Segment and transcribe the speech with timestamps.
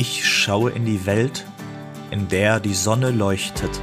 [0.00, 1.44] Ich schaue in die Welt,
[2.10, 3.82] in der die Sonne leuchtet,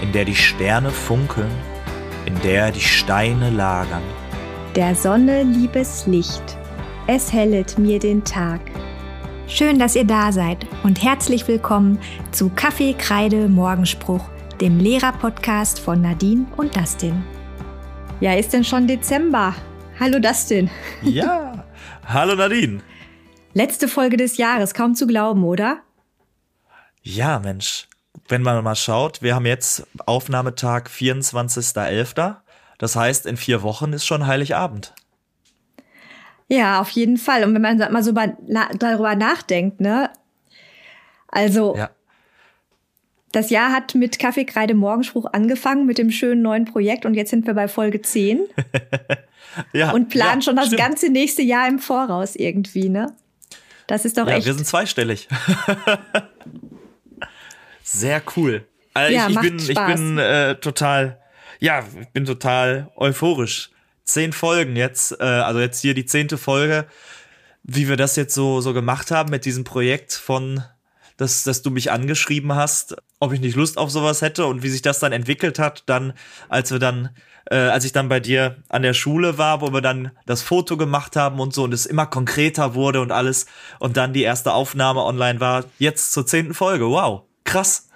[0.00, 1.50] in der die Sterne funkeln,
[2.24, 4.00] in der die Steine lagern.
[4.76, 6.56] Der Sonne liebes Licht,
[7.06, 8.62] es hellet mir den Tag.
[9.46, 11.98] Schön, dass ihr da seid und herzlich willkommen
[12.32, 14.24] zu Kaffee, Kreide, Morgenspruch,
[14.62, 17.22] dem Lehrer-Podcast von Nadine und Dustin.
[18.20, 19.54] Ja, ist denn schon Dezember?
[20.00, 20.70] Hallo Dustin.
[21.02, 21.66] Ja,
[22.06, 22.80] hallo Nadine.
[23.56, 25.78] Letzte Folge des Jahres, kaum zu glauben, oder?
[27.00, 27.88] Ja, Mensch.
[28.28, 32.36] Wenn man mal schaut, wir haben jetzt Aufnahmetag 24.11.
[32.76, 34.92] Das heißt, in vier Wochen ist schon Heiligabend.
[36.48, 37.44] Ja, auf jeden Fall.
[37.44, 40.10] Und wenn man mal so darüber nachdenkt, ne?
[41.28, 41.88] Also, ja.
[43.32, 47.06] das Jahr hat mit Kaffeekreide Morgenspruch angefangen, mit dem schönen neuen Projekt.
[47.06, 48.40] Und jetzt sind wir bei Folge 10.
[49.72, 50.82] ja, und planen ja, schon das stimmt.
[50.82, 53.16] ganze nächste Jahr im Voraus irgendwie, ne?
[53.86, 54.46] Das ist doch ja, echt.
[54.46, 55.28] Wir sind zweistellig.
[57.82, 58.66] Sehr cool.
[58.94, 59.90] Also ja, ich, ich bin, Spaß.
[59.90, 61.20] ich bin äh, total,
[61.60, 63.70] ja, ich bin total euphorisch.
[64.04, 66.86] Zehn Folgen jetzt, äh, also jetzt hier die zehnte Folge,
[67.62, 70.62] wie wir das jetzt so, so gemacht haben mit diesem Projekt von,
[71.16, 74.68] dass, dass du mich angeschrieben hast, ob ich nicht Lust auf sowas hätte und wie
[74.68, 76.12] sich das dann entwickelt hat, dann,
[76.48, 77.10] als wir dann
[77.50, 80.76] äh, als ich dann bei dir an der Schule war, wo wir dann das Foto
[80.76, 83.46] gemacht haben und so und es immer konkreter wurde und alles
[83.78, 86.86] und dann die erste Aufnahme online war, jetzt zur zehnten Folge.
[86.86, 87.88] Wow, krass.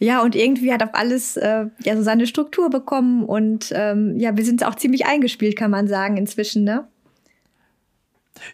[0.00, 4.36] Ja, und irgendwie hat auch alles äh, ja so seine Struktur bekommen und ähm, ja,
[4.36, 6.88] wir sind auch ziemlich eingespielt, kann man sagen, inzwischen, ne?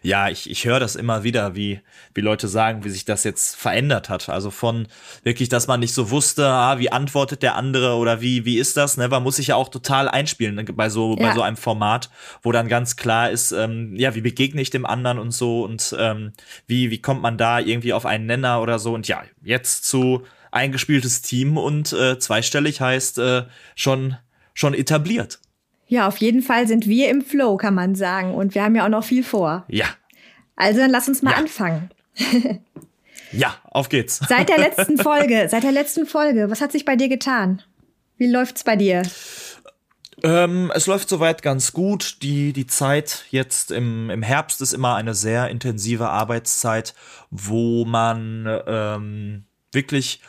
[0.03, 1.81] Ja, ich, ich höre das immer wieder, wie,
[2.13, 4.29] wie Leute sagen, wie sich das jetzt verändert hat.
[4.29, 4.87] Also von
[5.23, 8.77] wirklich, dass man nicht so wusste, ah, wie antwortet der andere oder wie, wie ist
[8.77, 8.97] das?
[8.97, 9.07] Ne?
[9.07, 10.63] Man muss sich ja auch total einspielen ne?
[10.63, 11.27] bei so, ja.
[11.27, 12.09] bei so einem Format,
[12.43, 15.95] wo dann ganz klar ist, ähm, ja, wie begegne ich dem anderen und so und
[15.97, 16.33] ähm,
[16.67, 18.93] wie, wie kommt man da irgendwie auf einen Nenner oder so.
[18.93, 24.17] Und ja, jetzt zu eingespieltes Team und äh, zweistellig heißt äh, schon,
[24.53, 25.39] schon etabliert.
[25.91, 28.33] Ja, auf jeden Fall sind wir im Flow, kann man sagen.
[28.33, 29.65] Und wir haben ja auch noch viel vor.
[29.67, 29.87] Ja.
[30.55, 31.37] Also dann lass uns mal ja.
[31.37, 31.89] anfangen.
[33.33, 34.21] ja, auf geht's.
[34.29, 37.61] Seit der letzten Folge, seit der letzten Folge, was hat sich bei dir getan?
[38.15, 39.01] Wie läuft's bei dir?
[40.23, 42.21] Ähm, es läuft soweit ganz gut.
[42.21, 46.93] Die, die Zeit jetzt im, im Herbst ist immer eine sehr intensive Arbeitszeit,
[47.31, 49.43] wo man ähm,
[49.73, 50.21] wirklich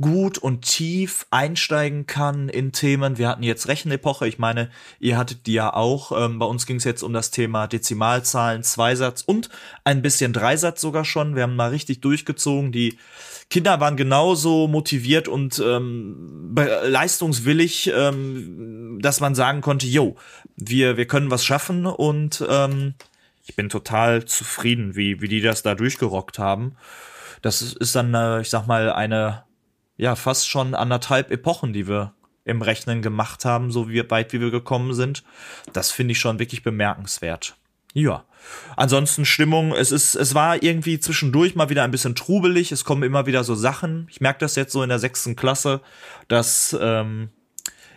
[0.00, 3.18] gut und tief einsteigen kann in Themen.
[3.18, 6.12] Wir hatten jetzt Rechenepoche, ich meine, ihr hattet die ja auch.
[6.12, 9.50] Ähm, bei uns ging es jetzt um das Thema Dezimalzahlen, Zweisatz und
[9.84, 11.36] ein bisschen Dreisatz sogar schon.
[11.36, 12.72] Wir haben mal richtig durchgezogen.
[12.72, 12.98] Die
[13.50, 20.16] Kinder waren genauso motiviert und ähm, leistungswillig, ähm, dass man sagen konnte, yo,
[20.56, 22.94] wir, wir können was schaffen und ähm,
[23.44, 26.76] ich bin total zufrieden, wie, wie die das da durchgerockt haben.
[27.42, 29.42] Das ist dann, äh, ich sag mal, eine
[30.00, 34.40] ja fast schon anderthalb Epochen, die wir im Rechnen gemacht haben, so wie weit wie
[34.40, 35.22] wir gekommen sind.
[35.74, 37.56] Das finde ich schon wirklich bemerkenswert.
[37.92, 38.24] Ja.
[38.76, 42.72] Ansonsten Stimmung, es ist, es war irgendwie zwischendurch mal wieder ein bisschen trubelig.
[42.72, 44.06] Es kommen immer wieder so Sachen.
[44.10, 45.82] Ich merke das jetzt so in der sechsten Klasse,
[46.28, 47.28] dass ähm,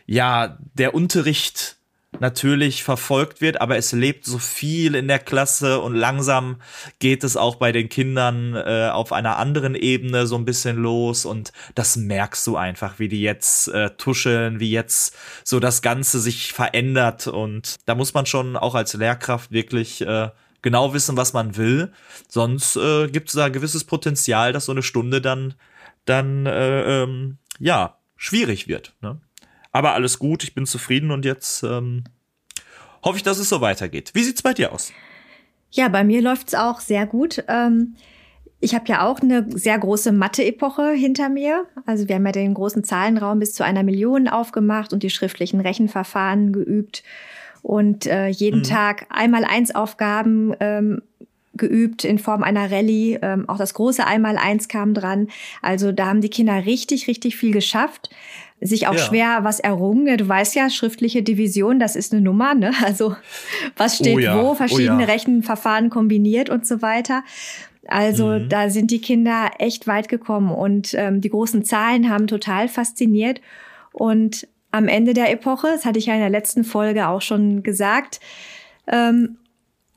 [0.06, 1.78] ja der Unterricht
[2.20, 6.62] natürlich verfolgt wird, aber es lebt so viel in der Klasse und langsam
[7.00, 11.26] geht es auch bei den Kindern äh, auf einer anderen Ebene so ein bisschen los
[11.26, 16.20] und das merkst du einfach, wie die jetzt äh, tuscheln, wie jetzt so das Ganze
[16.20, 20.30] sich verändert und da muss man schon auch als Lehrkraft wirklich äh,
[20.62, 21.92] genau wissen, was man will,
[22.28, 25.56] sonst äh, gibt es da gewisses Potenzial, dass so eine Stunde dann
[26.06, 28.94] dann äh, ähm, ja schwierig wird.
[29.02, 29.20] Ne?
[29.74, 32.06] Aber alles gut, ich bin zufrieden und jetzt ähm,
[33.04, 34.12] hoffe ich, dass es so weitergeht.
[34.14, 34.94] Wie sieht's bei dir aus?
[35.72, 37.44] Ja, bei mir läuft's auch sehr gut.
[37.50, 37.96] Ähm
[38.64, 41.66] ich habe ja auch eine sehr große Mathe-Epoche hinter mir.
[41.86, 45.60] Also wir haben ja den großen Zahlenraum bis zu einer Million aufgemacht und die schriftlichen
[45.60, 47.04] Rechenverfahren geübt
[47.62, 48.64] und äh, jeden mhm.
[48.64, 51.02] Tag einmal eins Aufgaben ähm,
[51.56, 53.20] geübt in Form einer Rallye.
[53.22, 55.28] Ähm, auch das große Einmal-Eins kam dran.
[55.62, 58.10] Also da haben die Kinder richtig, richtig viel geschafft.
[58.66, 59.00] Sich auch ja.
[59.00, 60.18] schwer was errungen.
[60.18, 62.54] Du weißt ja, schriftliche Division, das ist eine Nummer.
[62.54, 62.72] Ne?
[62.84, 63.16] Also
[63.78, 64.42] was steht oh ja.
[64.42, 65.06] wo, verschiedene oh ja.
[65.06, 67.24] Rechenverfahren kombiniert und so weiter.
[67.88, 68.50] Also mhm.
[68.50, 73.42] da sind die Kinder echt weit gekommen und ähm, die großen Zahlen haben total fasziniert.
[73.92, 77.62] Und am Ende der Epoche, das hatte ich ja in der letzten Folge auch schon
[77.62, 78.20] gesagt,
[78.88, 79.38] ähm,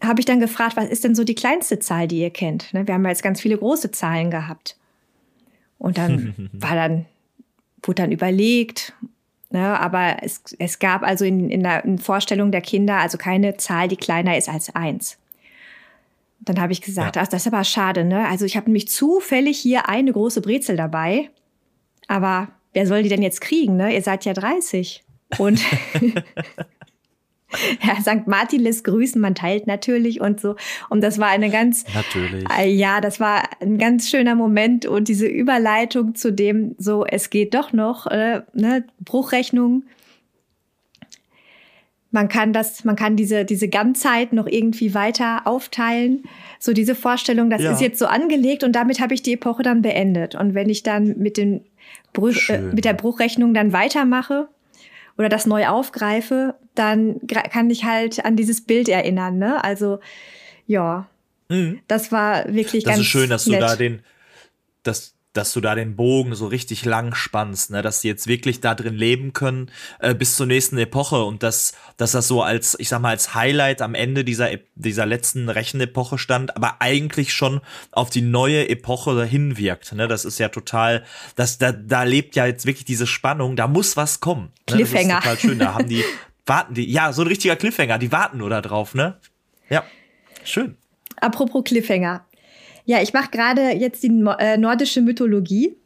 [0.03, 2.73] habe ich dann gefragt, was ist denn so die kleinste Zahl, die ihr kennt?
[2.75, 4.77] Ne, wir haben ja jetzt ganz viele große Zahlen gehabt.
[5.79, 7.07] Und dann war dann,
[7.87, 8.93] wurde dann überlegt,
[9.51, 13.57] ne, aber es, es gab also in, in der in Vorstellung der Kinder also keine
[13.57, 15.19] Zahl, die kleiner ist als eins.
[16.41, 17.23] Dann habe ich gesagt, ja.
[17.23, 18.29] ach, das ist aber schade, ne?
[18.29, 21.31] Also ich habe nämlich zufällig hier eine große Brezel dabei,
[22.09, 23.95] aber wer soll die denn jetzt kriegen, ne?
[23.95, 25.03] Ihr seid ja 30.
[25.39, 25.61] Und
[27.83, 28.27] ja, St.
[28.27, 30.57] Martin lässt grüßen, man teilt natürlich und so.
[30.89, 32.45] Und das war eine ganz, natürlich.
[32.57, 37.31] Äh, ja, das war ein ganz schöner Moment und diese Überleitung zu dem, so, es
[37.31, 39.85] geht doch noch, äh, ne, Bruchrechnung.
[42.11, 46.25] Man kann das, man kann diese, diese Ganzzeit noch irgendwie weiter aufteilen.
[46.59, 47.73] So diese Vorstellung, das ja.
[47.73, 50.35] ist jetzt so angelegt und damit habe ich die Epoche dann beendet.
[50.35, 51.63] Und wenn ich dann mit den
[52.13, 54.49] Bruch, äh, mit der Bruchrechnung dann weitermache,
[55.19, 59.39] oder das neu aufgreife, dann kann ich halt an dieses Bild erinnern.
[59.39, 59.63] Ne?
[59.63, 60.01] Also
[60.67, 61.09] ja,
[61.49, 61.81] mhm.
[61.89, 62.99] das war wirklich das ganz.
[62.99, 63.63] Das ist schön, dass nett.
[63.63, 64.03] du da den,
[64.83, 68.61] dass dass du da den Bogen so richtig lang spannst, ne, dass sie jetzt wirklich
[68.61, 72.77] da drin leben können äh, bis zur nächsten Epoche und dass, dass das so als,
[72.79, 77.61] ich sag mal, als Highlight am Ende dieser, dieser letzten Rechenepoche stand, aber eigentlich schon
[77.93, 79.93] auf die neue Epoche hinwirkt.
[79.93, 83.69] Ne, das ist ja total, das, da, da lebt ja jetzt wirklich diese Spannung, da
[83.69, 84.53] muss was kommen.
[84.71, 85.17] Ne, Cliffhanger.
[85.17, 86.05] Das ist total schön, da haben die,
[86.47, 89.19] warten die, ja, so ein richtiger Cliffhanger, die warten nur da drauf, ne?
[89.69, 89.85] Ja,
[90.45, 90.77] schön.
[91.21, 92.25] Apropos Cliffhanger.
[92.85, 95.77] Ja, ich mache gerade jetzt die äh, nordische Mythologie.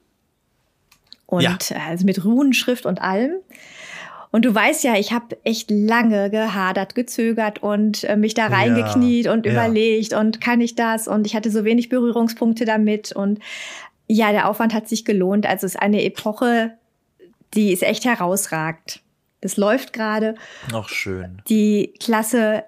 [1.27, 1.57] Und ja.
[1.89, 3.37] also mit Runenschrift und allem.
[4.33, 9.27] Und du weißt ja, ich habe echt lange gehadert, gezögert und äh, mich da reingekniet
[9.27, 9.53] ja, und ja.
[9.53, 11.09] überlegt und kann ich das?
[11.09, 13.13] Und ich hatte so wenig Berührungspunkte damit.
[13.13, 13.41] Und
[14.07, 15.47] ja, der Aufwand hat sich gelohnt.
[15.47, 16.75] Also es ist eine Epoche,
[17.55, 19.01] die ist echt herausragend.
[19.41, 20.35] Das läuft gerade.
[20.73, 21.43] Auch schön.
[21.49, 22.65] Die Klasse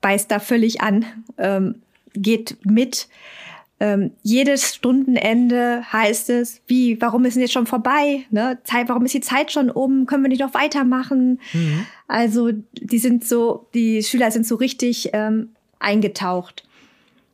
[0.00, 1.04] beißt da völlig an,
[1.38, 1.76] ähm,
[2.14, 3.08] geht mit.
[3.80, 8.24] Ähm, jedes Stundenende heißt es, wie, warum ist denn jetzt schon vorbei?
[8.30, 8.58] Ne?
[8.64, 10.06] Zeit, warum ist die Zeit schon um?
[10.06, 11.40] Können wir nicht noch weitermachen?
[11.52, 11.86] Mhm.
[12.08, 16.64] Also, die sind so, die Schüler sind so richtig ähm, eingetaucht.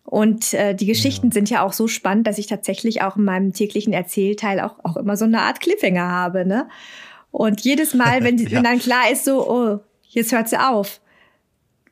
[0.05, 1.33] Und äh, die Geschichten ja.
[1.33, 4.99] sind ja auch so spannend, dass ich tatsächlich auch in meinem täglichen Erzählteil auch, auch
[4.99, 6.45] immer so eine Art Cliffhanger habe.
[6.45, 6.69] Ne?
[7.35, 8.53] Und jedes Mal, wenn, ja.
[8.53, 11.01] wenn dann klar ist, so, oh, jetzt hört sie auf,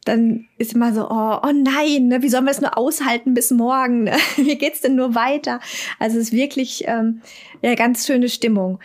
[0.05, 3.51] dann ist immer so, oh, oh nein, ne, wie sollen wir es nur aushalten bis
[3.51, 4.05] morgen?
[4.05, 4.17] Ne?
[4.37, 5.59] Wie geht's denn nur weiter?
[5.99, 7.23] Also es ist wirklich ähm,
[7.61, 8.79] ja, ganz schöne Stimmung.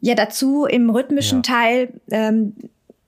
[0.00, 1.54] Ja, dazu im rhythmischen ja.
[1.54, 2.54] Teil ähm,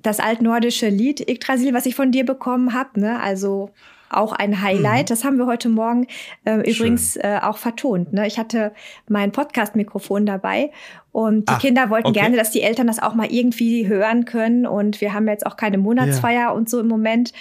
[0.02, 3.00] das altnordische Lied Yggdrasil, was ich von dir bekommen habe.
[3.00, 3.18] Ne?
[3.20, 3.70] Also
[4.10, 5.04] auch ein Highlight.
[5.04, 5.06] Mhm.
[5.06, 6.06] Das haben wir heute Morgen
[6.44, 8.12] äh, übrigens äh, auch vertont.
[8.12, 8.26] Ne?
[8.26, 8.72] Ich hatte
[9.08, 10.70] mein Podcast-Mikrofon dabei
[11.12, 12.20] und die Ach, Kinder wollten okay.
[12.20, 14.66] gerne, dass die Eltern das auch mal irgendwie hören können.
[14.66, 16.50] Und wir haben jetzt auch keine Monatsfeier ja.
[16.50, 17.32] und so im Moment.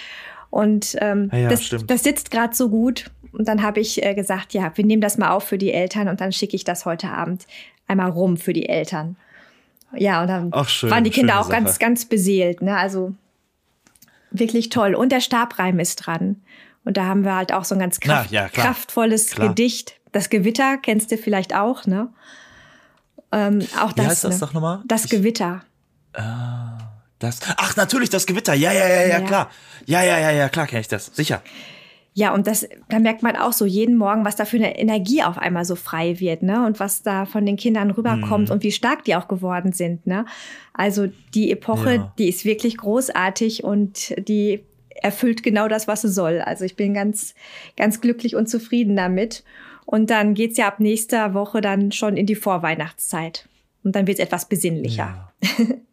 [0.50, 3.10] Und ähm, ja, das, das sitzt gerade so gut.
[3.32, 6.08] Und dann habe ich äh, gesagt, ja, wir nehmen das mal auf für die Eltern
[6.08, 7.46] und dann schicke ich das heute Abend
[7.86, 9.16] einmal rum für die Eltern.
[9.96, 11.62] Ja, und dann schön, waren die Kinder auch Sache.
[11.62, 12.62] ganz, ganz beseelt.
[12.62, 12.76] Ne?
[12.76, 13.14] Also
[14.30, 14.94] wirklich toll.
[14.94, 16.42] Und der Stabreim ist dran.
[16.84, 19.48] Und da haben wir halt auch so ein ganz kraft, Na, ja, kraftvolles klar.
[19.48, 20.00] Gedicht.
[20.12, 22.08] Das Gewitter kennst du vielleicht auch, ne?
[23.32, 24.40] Ähm, auch Wie das, heißt das ne?
[24.40, 24.82] doch nochmal?
[24.86, 25.62] Das ich, Gewitter.
[26.14, 26.22] Äh,
[27.18, 27.40] das.
[27.56, 28.54] Ach, natürlich, das Gewitter.
[28.54, 29.20] Ja, ja, ja, ja, ja.
[29.20, 29.50] klar.
[29.86, 31.06] Ja, ja, ja, ja, klar kenne ich das.
[31.06, 31.42] Sicher.
[32.20, 35.22] Ja, und das, da merkt man auch so jeden Morgen, was da für eine Energie
[35.22, 36.66] auf einmal so frei wird, ne?
[36.66, 38.52] Und was da von den Kindern rüberkommt mhm.
[38.52, 40.26] und wie stark die auch geworden sind, ne?
[40.74, 42.12] Also die Epoche, ja.
[42.18, 44.60] die ist wirklich großartig und die
[45.00, 46.42] erfüllt genau das, was sie soll.
[46.42, 47.34] Also ich bin ganz,
[47.78, 49.42] ganz glücklich und zufrieden damit.
[49.86, 53.48] Und dann geht's ja ab nächster Woche dann schon in die Vorweihnachtszeit.
[53.82, 55.32] Und dann wird's etwas besinnlicher.
[55.42, 55.66] Ja.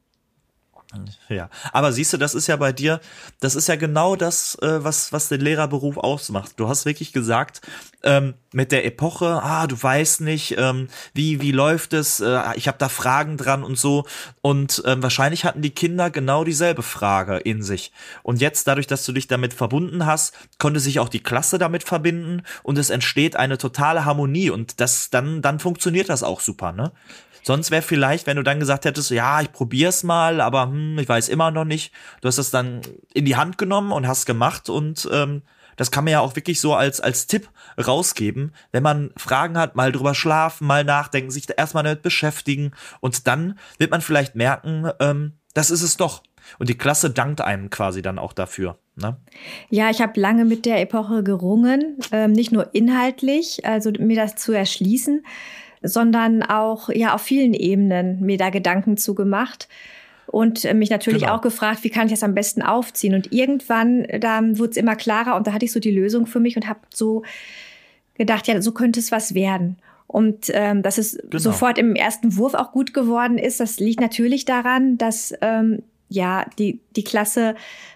[1.30, 3.00] Ja, aber siehst du, das ist ja bei dir,
[3.40, 6.54] das ist ja genau das, äh, was, was den Lehrerberuf ausmacht.
[6.58, 7.62] Du hast wirklich gesagt,
[8.04, 12.68] ähm, mit der Epoche, ah, du weißt nicht, ähm, wie, wie läuft es, äh, ich
[12.68, 14.06] habe da Fragen dran und so.
[14.42, 17.92] Und ähm, wahrscheinlich hatten die Kinder genau dieselbe Frage in sich.
[18.24, 21.84] Und jetzt, dadurch, dass du dich damit verbunden hast, konnte sich auch die Klasse damit
[21.84, 26.72] verbinden und es entsteht eine totale Harmonie und das, dann, dann funktioniert das auch super,
[26.72, 26.92] ne?
[27.48, 31.08] Sonst wäre vielleicht, wenn du dann gesagt hättest, ja, ich probier's mal, aber hm, ich
[31.08, 31.94] weiß immer noch nicht.
[32.20, 32.82] Du hast das dann
[33.14, 35.44] in die Hand genommen und hast gemacht und ähm,
[35.78, 37.48] das kann man ja auch wirklich so als, als Tipp
[37.80, 38.52] rausgeben.
[38.74, 43.58] Wenn man Fragen hat, mal drüber schlafen, mal nachdenken, sich erstmal damit beschäftigen und dann
[43.78, 46.24] wird man vielleicht merken, ähm, das ist es doch.
[46.60, 48.78] Und die Klasse dankt einem quasi dann auch dafür.
[48.98, 49.16] Ne?
[49.70, 54.36] Ja, ich habe lange mit der Epoche gerungen, ähm, nicht nur inhaltlich, also mir das
[54.36, 55.24] zu erschließen,
[55.82, 59.68] sondern auch ja auf vielen Ebenen mir da Gedanken zugemacht
[60.28, 61.36] und äh, mich natürlich genau.
[61.36, 63.14] auch gefragt, wie kann ich das am besten aufziehen?
[63.14, 66.40] Und irgendwann dann wurde es immer klarer und da hatte ich so die Lösung für
[66.40, 67.24] mich und habe so
[68.16, 69.78] gedacht, ja, so könnte es was werden.
[70.08, 71.38] Und ähm, dass es genau.
[71.38, 76.46] sofort im ersten Wurf auch gut geworden ist, das liegt natürlich daran, dass ähm, ja
[76.58, 77.56] die die Klasse,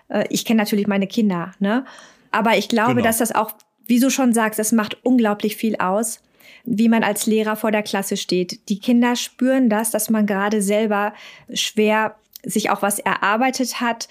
[0.09, 1.85] äh, ich kenne natürlich meine Kinder, ne,
[2.31, 3.05] aber ich glaube, genau.
[3.05, 3.53] dass das auch
[3.91, 6.21] wie du schon sagst, es macht unglaublich viel aus,
[6.63, 8.69] wie man als Lehrer vor der Klasse steht.
[8.69, 11.13] Die Kinder spüren das, dass man gerade selber
[11.53, 14.07] schwer sich auch was erarbeitet hat,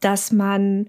[0.00, 0.88] dass man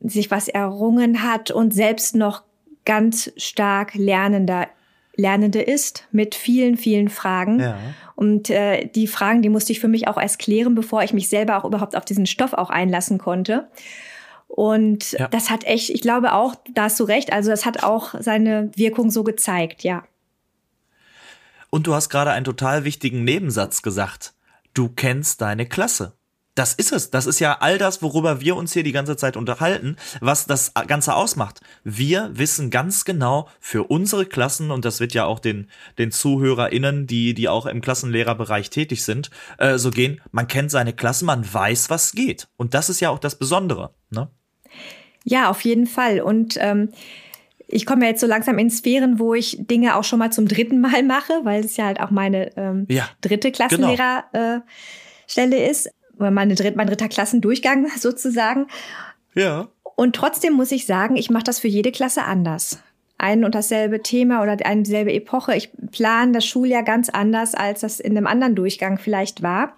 [0.00, 2.42] sich was errungen hat und selbst noch
[2.84, 4.68] ganz stark Lernender
[5.16, 7.60] Lernende ist mit vielen, vielen Fragen.
[7.60, 7.78] Ja.
[8.14, 11.28] Und äh, die Fragen, die musste ich für mich auch erst klären, bevor ich mich
[11.28, 13.68] selber auch überhaupt auf diesen Stoff auch einlassen konnte.
[14.52, 15.28] Und ja.
[15.28, 18.70] das hat echt, ich glaube auch, da hast du recht, also das hat auch seine
[18.74, 20.02] Wirkung so gezeigt, ja.
[21.70, 24.34] Und du hast gerade einen total wichtigen Nebensatz gesagt.
[24.74, 26.14] Du kennst deine Klasse.
[26.56, 27.10] Das ist es.
[27.10, 30.74] Das ist ja all das, worüber wir uns hier die ganze Zeit unterhalten, was das
[30.88, 31.60] Ganze ausmacht.
[31.84, 37.06] Wir wissen ganz genau für unsere Klassen, und das wird ja auch den, den ZuhörerInnen,
[37.06, 41.50] die, die auch im Klassenlehrerbereich tätig sind, äh, so gehen, man kennt seine Klasse, man
[41.50, 42.48] weiß, was geht.
[42.56, 43.94] Und das ist ja auch das Besondere.
[44.10, 44.28] Ne?
[45.24, 46.20] Ja, auf jeden Fall.
[46.20, 46.90] Und ähm,
[47.72, 50.48] ich komme ja jetzt so langsam in Sphären, wo ich Dinge auch schon mal zum
[50.48, 54.64] dritten Mal mache, weil es ja halt auch meine ähm, ja, dritte Klassenlehrerstelle
[55.36, 55.56] genau.
[55.56, 58.66] äh, ist, meine dritt, mein dritter Klassendurchgang sozusagen.
[59.34, 59.68] Ja.
[59.96, 62.80] Und trotzdem muss ich sagen, ich mache das für jede Klasse anders.
[63.18, 65.54] Ein und dasselbe Thema oder eine dieselbe Epoche.
[65.54, 69.74] Ich plane das Schuljahr ganz anders, als das in einem anderen Durchgang vielleicht war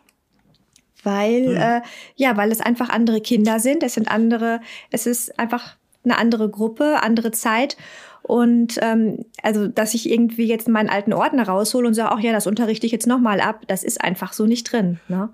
[1.02, 1.56] weil mhm.
[1.56, 1.80] äh,
[2.16, 3.82] ja, weil es einfach andere Kinder sind.
[3.82, 7.76] Es sind andere, es ist einfach eine andere Gruppe, andere Zeit.
[8.22, 12.32] Und ähm, also, dass ich irgendwie jetzt meinen alten Ordner raushole und sage, ach ja,
[12.32, 15.00] das unterrichte ich jetzt nochmal ab, das ist einfach so nicht drin.
[15.08, 15.28] Ne?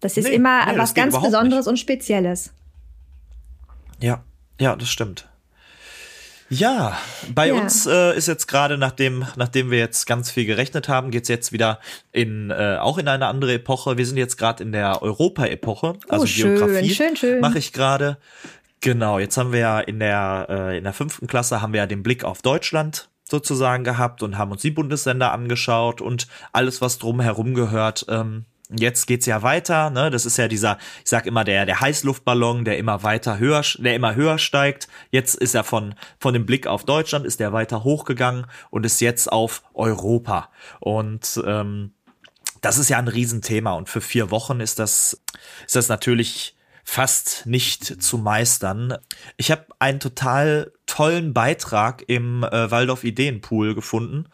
[0.00, 1.70] Das ist nee, immer nee, was ganz Besonderes nicht.
[1.70, 2.52] und Spezielles.
[4.00, 4.22] Ja,
[4.60, 5.28] ja, das stimmt.
[6.48, 6.96] Ja,
[7.34, 7.54] bei ja.
[7.54, 11.52] uns äh, ist jetzt gerade, nachdem, nachdem wir jetzt ganz viel gerechnet haben, geht's jetzt
[11.52, 11.80] wieder
[12.12, 13.98] in äh, auch in eine andere Epoche.
[13.98, 17.40] Wir sind jetzt gerade in der Europa-Epoche, also oh, schön, Geografie schön, schön.
[17.40, 18.18] mache ich gerade.
[18.80, 21.86] Genau, jetzt haben wir ja in der äh, in der fünften Klasse haben wir ja
[21.86, 26.98] den Blick auf Deutschland sozusagen gehabt und haben uns die Bundesländer angeschaut und alles, was
[26.98, 28.06] drum herum gehört.
[28.08, 30.10] Ähm, Jetzt geht's ja weiter, ne?
[30.10, 33.94] Das ist ja dieser, ich sag immer der der Heißluftballon, der immer weiter höher, der
[33.94, 34.88] immer höher steigt.
[35.10, 39.00] Jetzt ist er von von dem Blick auf Deutschland ist der weiter hochgegangen und ist
[39.00, 40.50] jetzt auf Europa.
[40.80, 41.92] Und ähm,
[42.60, 45.22] das ist ja ein Riesenthema und für vier Wochen ist das
[45.66, 48.96] ist das natürlich fast nicht zu meistern.
[49.36, 54.26] Ich habe einen total tollen Beitrag im äh, Waldorf Ideenpool gefunden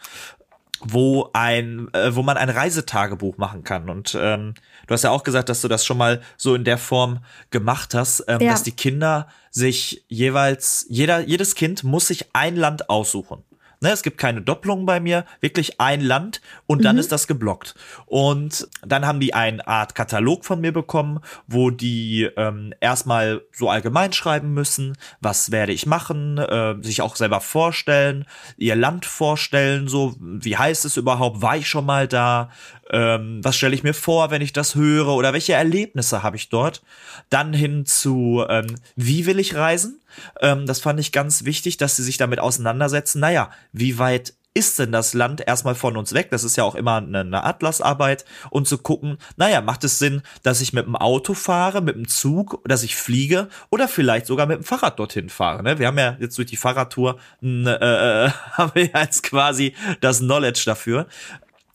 [0.88, 3.88] wo ein, äh, wo man ein Reisetagebuch machen kann.
[3.88, 4.54] Und ähm,
[4.86, 7.20] du hast ja auch gesagt, dass du das schon mal so in der Form
[7.50, 8.50] gemacht hast, ähm, ja.
[8.50, 13.42] dass die Kinder sich jeweils, jeder, jedes Kind muss sich ein Land aussuchen.
[13.82, 17.00] Ne, es gibt keine Doppelung bei mir, wirklich ein Land und dann mhm.
[17.00, 17.74] ist das geblockt.
[18.06, 23.68] Und dann haben die eine Art Katalog von mir bekommen, wo die ähm, erstmal so
[23.68, 28.24] allgemein schreiben müssen, was werde ich machen, äh, sich auch selber vorstellen,
[28.56, 32.50] ihr Land vorstellen, so wie heißt es überhaupt, war ich schon mal da,
[32.88, 36.50] ähm, was stelle ich mir vor, wenn ich das höre oder welche Erlebnisse habe ich
[36.50, 36.82] dort.
[37.30, 40.01] Dann hin zu, ähm, wie will ich reisen?
[40.40, 43.20] Ähm, das fand ich ganz wichtig, dass sie sich damit auseinandersetzen.
[43.20, 46.30] Naja, wie weit ist denn das Land erstmal von uns weg?
[46.30, 50.22] Das ist ja auch immer eine, eine Atlasarbeit und zu gucken, naja, macht es Sinn,
[50.42, 54.46] dass ich mit dem Auto fahre, mit dem Zug, dass ich fliege oder vielleicht sogar
[54.46, 55.62] mit dem Fahrrad dorthin fahre.
[55.62, 55.78] Ne?
[55.78, 57.46] Wir haben ja jetzt durch die Fahrradtour äh,
[58.52, 61.06] haben wir jetzt quasi das Knowledge dafür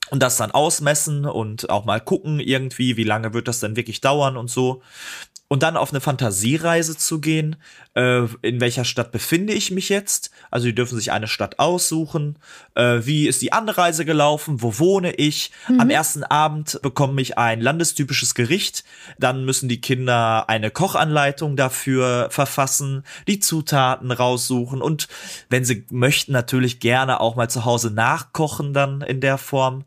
[0.10, 4.02] und das dann ausmessen und auch mal gucken irgendwie, wie lange wird das denn wirklich
[4.02, 4.82] dauern und so
[5.50, 7.56] und dann auf eine Fantasiereise zu gehen.
[7.94, 10.30] Äh, in welcher Stadt befinde ich mich jetzt?
[10.52, 12.38] Also die dürfen sich eine Stadt aussuchen.
[12.76, 14.62] Äh, wie ist die Anreise gelaufen?
[14.62, 15.52] Wo wohne ich?
[15.70, 15.80] Mhm.
[15.80, 18.84] Am ersten Abend bekomme ich ein landestypisches Gericht.
[19.20, 25.08] Dann müssen die Kinder eine Kochanleitung dafür verfassen, die Zutaten raussuchen und
[25.50, 29.86] wenn sie möchten natürlich gerne auch mal zu Hause nachkochen dann in der Form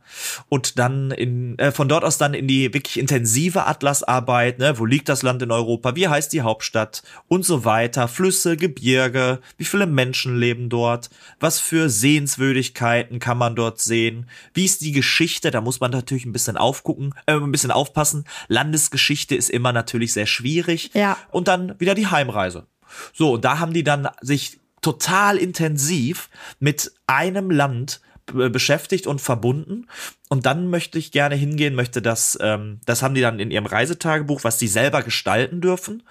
[0.49, 4.59] und dann in äh, von dort aus dann in die wirklich intensive Atlasarbeit.
[4.59, 4.79] Ne?
[4.79, 8.57] Wo liegt das Land in in Europa, wie heißt die Hauptstadt und so weiter, Flüsse,
[8.57, 14.80] Gebirge, wie viele Menschen leben dort, was für Sehenswürdigkeiten kann man dort sehen, wie ist
[14.80, 18.25] die Geschichte, da muss man natürlich ein bisschen aufgucken, äh, ein bisschen aufpassen.
[18.49, 20.90] Landesgeschichte ist immer natürlich sehr schwierig.
[20.95, 21.16] Ja.
[21.30, 22.66] Und dann wieder die Heimreise.
[23.12, 28.00] So, und da haben die dann sich total intensiv mit einem Land
[28.32, 29.87] beschäftigt und verbunden.
[30.28, 33.66] Und dann möchte ich gerne hingehen, möchte das, ähm, das haben die dann in ihrem
[33.66, 36.02] Reisetagebuch, was sie selber gestalten dürfen.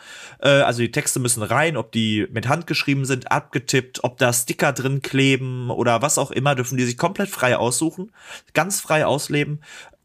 [0.41, 4.33] Äh, also die Texte müssen rein, ob die mit Hand geschrieben sind, abgetippt, ob da
[4.33, 8.11] Sticker drin kleben oder was auch immer, dürfen die sich komplett frei aussuchen,
[8.53, 9.61] ganz frei ausleben.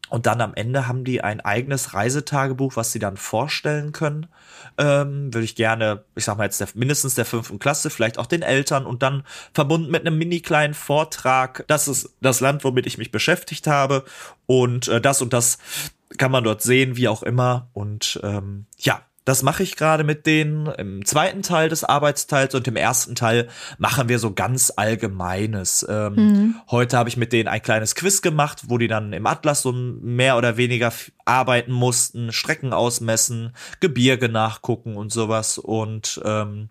[0.09, 4.27] Und dann am Ende haben die ein eigenes Reisetagebuch, was sie dann vorstellen können.
[4.77, 8.25] Ähm, würde ich gerne, ich sag mal jetzt der, mindestens der fünften Klasse, vielleicht auch
[8.25, 11.63] den Eltern und dann verbunden mit einem mini kleinen Vortrag.
[11.67, 14.03] Das ist das Land, womit ich mich beschäftigt habe
[14.45, 15.59] und äh, das und das
[16.17, 17.69] kann man dort sehen, wie auch immer.
[17.73, 22.67] Und ähm, ja, das mache ich gerade mit denen im zweiten Teil des Arbeitsteils und
[22.67, 25.85] im ersten Teil machen wir so ganz Allgemeines.
[25.89, 26.55] Ähm, mhm.
[26.69, 29.71] Heute habe ich mit denen ein kleines Quiz gemacht, wo die dann im Atlas so
[29.71, 30.93] mehr oder weniger
[31.25, 35.57] arbeiten mussten, Strecken ausmessen, Gebirge nachgucken und sowas.
[35.57, 36.69] Und ähm,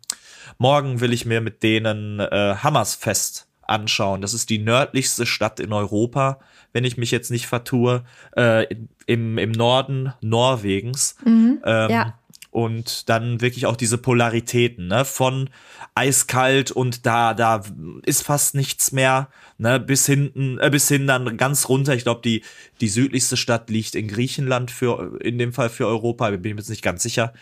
[0.56, 4.20] morgen will ich mir mit denen äh, Hammersfest anschauen.
[4.20, 6.38] Das ist die nördlichste Stadt in Europa,
[6.72, 8.04] wenn ich mich jetzt nicht vertue,
[8.36, 8.66] äh,
[9.06, 11.16] im, im Norden Norwegens.
[11.24, 12.14] Mhm, ähm, ja
[12.54, 15.50] und dann wirklich auch diese Polaritäten, ne, von
[15.96, 17.64] eiskalt und da da
[18.04, 21.96] ist fast nichts mehr, ne, bis hinten äh, bis hin dann ganz runter.
[21.96, 22.44] Ich glaube, die
[22.80, 26.60] die südlichste Stadt liegt in Griechenland für in dem Fall für Europa, bin ich mir
[26.60, 27.32] jetzt nicht ganz sicher.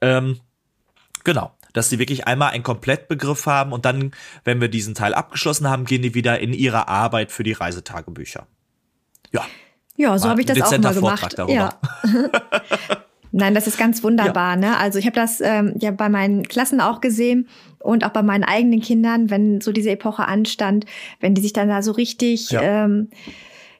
[0.00, 0.40] Ähm,
[1.22, 4.12] genau, dass sie wirklich einmal einen Komplettbegriff haben und dann,
[4.44, 8.46] wenn wir diesen Teil abgeschlossen haben, gehen die wieder in ihre Arbeit für die Reisetagebücher.
[9.32, 9.44] Ja.
[9.96, 11.36] Ja, so habe ich das auch mal gemacht.
[11.48, 11.78] Ja.
[13.32, 14.52] Nein, das ist ganz wunderbar.
[14.52, 14.56] Ja.
[14.56, 14.76] Ne?
[14.76, 17.48] Also ich habe das ähm, ja bei meinen Klassen auch gesehen
[17.78, 20.84] und auch bei meinen eigenen Kindern, wenn so diese Epoche anstand,
[21.20, 22.84] wenn die sich dann da so richtig ja.
[22.84, 23.08] ähm,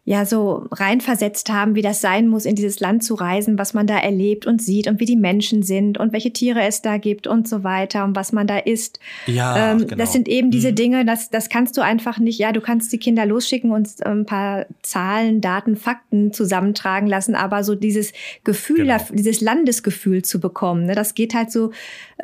[0.05, 3.87] ja so reinversetzt haben, wie das sein muss, in dieses Land zu reisen, was man
[3.87, 7.29] da erlebt und sieht und wie die Menschen sind und welche Tiere es da gibt
[7.29, 8.99] und so weiter und was man da isst.
[9.27, 9.95] Ja, ähm, genau.
[9.95, 10.75] Das sind eben diese mhm.
[10.75, 14.27] Dinge, das, das kannst du einfach nicht, ja, du kannst die Kinder losschicken und ein
[14.27, 18.99] paar Zahlen, Daten, Fakten zusammentragen lassen, aber so dieses Gefühl, genau.
[19.13, 21.71] dieses Landesgefühl zu bekommen, ne, das geht halt so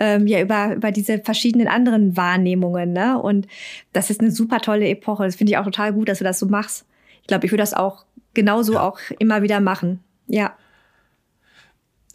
[0.01, 2.93] ähm, ja über, über diese verschiedenen anderen Wahrnehmungen.
[2.93, 3.21] Ne?
[3.23, 3.47] Und
[3.93, 5.25] das ist eine super tolle Epoche.
[5.25, 6.85] Das finde ich auch total gut, dass du das so machst
[7.29, 8.05] glaube, ich würde das auch
[8.35, 8.83] genauso ja.
[8.83, 10.03] auch immer wieder machen.
[10.27, 10.57] Ja.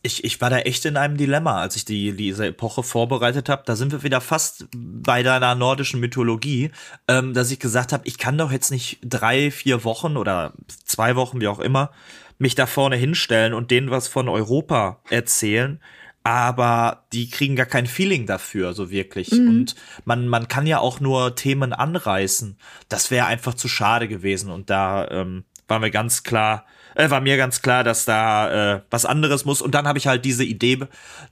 [0.05, 3.63] Ich, ich war da echt in einem Dilemma, als ich die, diese Epoche vorbereitet habe.
[3.65, 6.72] Da sind wir wieder fast bei deiner nordischen Mythologie,
[7.08, 11.15] ähm, dass ich gesagt habe, ich kann doch jetzt nicht drei, vier Wochen oder zwei
[11.15, 11.91] Wochen, wie auch immer,
[12.38, 15.80] mich da vorne hinstellen und denen was von Europa erzählen
[16.23, 19.31] aber die kriegen gar kein Feeling dafür, so wirklich.
[19.31, 19.47] Mhm.
[19.49, 22.57] Und man, man kann ja auch nur Themen anreißen.
[22.88, 24.49] Das wäre einfach zu schade gewesen.
[24.49, 28.81] Und da ähm, war mir ganz klar, äh, war mir ganz klar, dass da äh,
[28.89, 29.62] was anderes muss.
[29.62, 30.79] Und dann habe ich halt diese Idee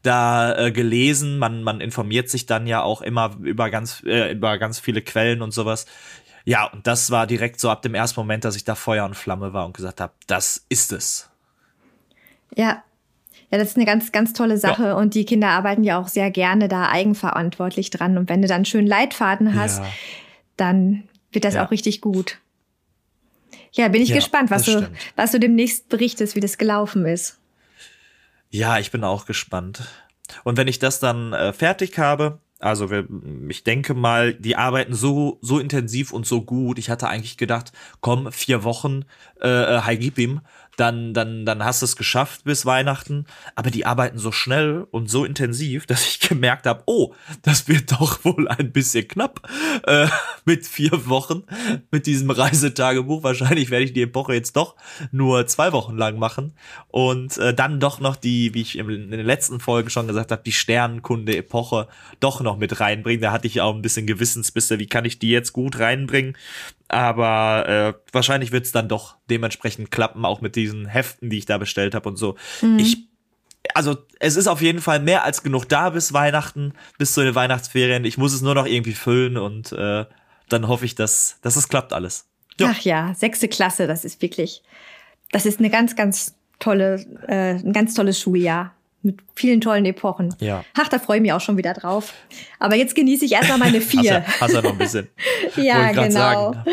[0.04, 1.40] da äh, gelesen.
[1.40, 5.42] Man, man informiert sich dann ja auch immer über ganz, äh, über ganz viele Quellen
[5.42, 5.86] und sowas.
[6.44, 9.16] Ja, und das war direkt so ab dem ersten Moment, dass ich da Feuer und
[9.16, 11.30] Flamme war und gesagt habe, das ist es.
[12.56, 12.84] Ja,
[13.52, 14.94] ja, das ist eine ganz, ganz tolle Sache ja.
[14.96, 18.18] und die Kinder arbeiten ja auch sehr gerne da eigenverantwortlich dran.
[18.18, 19.88] Und wenn du dann schön Leitfaden hast, ja.
[20.56, 22.38] dann wird das auch richtig gut.
[23.74, 27.40] Ja, bin ich gespannt, was du, was du demnächst berichtest, wie das gelaufen ist.
[28.50, 29.84] Ja, ich bin auch gespannt.
[30.44, 33.08] Und wenn ich das dann äh, fertig habe, also wir,
[33.50, 36.78] ich denke mal, die arbeiten so so intensiv und so gut.
[36.78, 39.06] Ich hatte eigentlich gedacht, komm, vier Wochen,
[39.42, 40.42] äh, äh Hi gib ihm
[40.78, 43.26] dann, dann, dann hast du es geschafft bis Weihnachten.
[43.56, 47.92] Aber die arbeiten so schnell und so intensiv, dass ich gemerkt habe, oh, das wird
[47.92, 49.48] doch wohl ein bisschen knapp
[49.86, 50.08] äh,
[50.46, 51.44] mit vier Wochen
[51.92, 53.24] mit diesem Reisetagebuch.
[53.24, 54.76] Wahrscheinlich werde ich die Epoche jetzt doch
[55.12, 56.54] nur zwei Wochen lang machen
[56.88, 60.44] und äh, dann doch noch die, wie ich in den letzten Folgen schon gesagt habe,
[60.44, 61.88] die Sternenkunde-Epoche
[62.20, 63.22] doch noch mit reinbringen.
[63.22, 66.36] Da hatte ich auch ein bisschen Gewissensbisse, wie kann ich die jetzt gut reinbringen
[66.92, 71.46] aber äh, wahrscheinlich wird es dann doch dementsprechend klappen, auch mit diesen Heften, die ich
[71.46, 72.36] da bestellt habe und so.
[72.62, 72.80] Mhm.
[72.80, 73.08] Ich
[73.76, 77.36] also es ist auf jeden Fall mehr als genug da bis Weihnachten, bis zu den
[77.36, 78.06] Weihnachtsferien.
[78.06, 80.06] Ich muss es nur noch irgendwie füllen und äh,
[80.50, 82.28] dann hoffe ich, dass, dass es klappt alles.
[82.60, 82.74] Ja.
[82.76, 84.64] Ach ja, sechste Klasse, das ist wirklich,
[85.32, 88.74] das ist eine ganz, ganz tolle, äh, ein ganz tolles Schuljahr
[89.04, 90.36] mit vielen tollen Epochen.
[90.40, 90.64] Ja.
[90.78, 92.14] Ach, da freue ich mich auch schon wieder drauf.
[92.60, 94.26] Aber jetzt genieße ich erstmal meine vier.
[94.40, 95.08] hast, du noch ein bisschen?
[95.56, 96.10] ja, genau.
[96.10, 96.64] Sagen.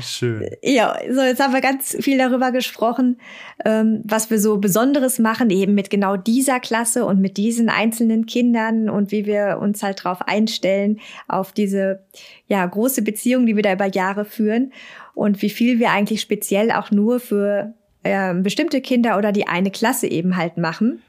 [0.00, 0.48] Schön.
[0.62, 3.18] Ja, so jetzt haben wir ganz viel darüber gesprochen,
[3.64, 8.26] ähm, was wir so Besonderes machen, eben mit genau dieser Klasse und mit diesen einzelnen
[8.26, 12.04] Kindern und wie wir uns halt drauf einstellen, auf diese
[12.46, 14.72] ja große Beziehung, die wir da über Jahre führen
[15.14, 19.70] und wie viel wir eigentlich speziell auch nur für äh, bestimmte Kinder oder die eine
[19.70, 21.02] Klasse eben halt machen.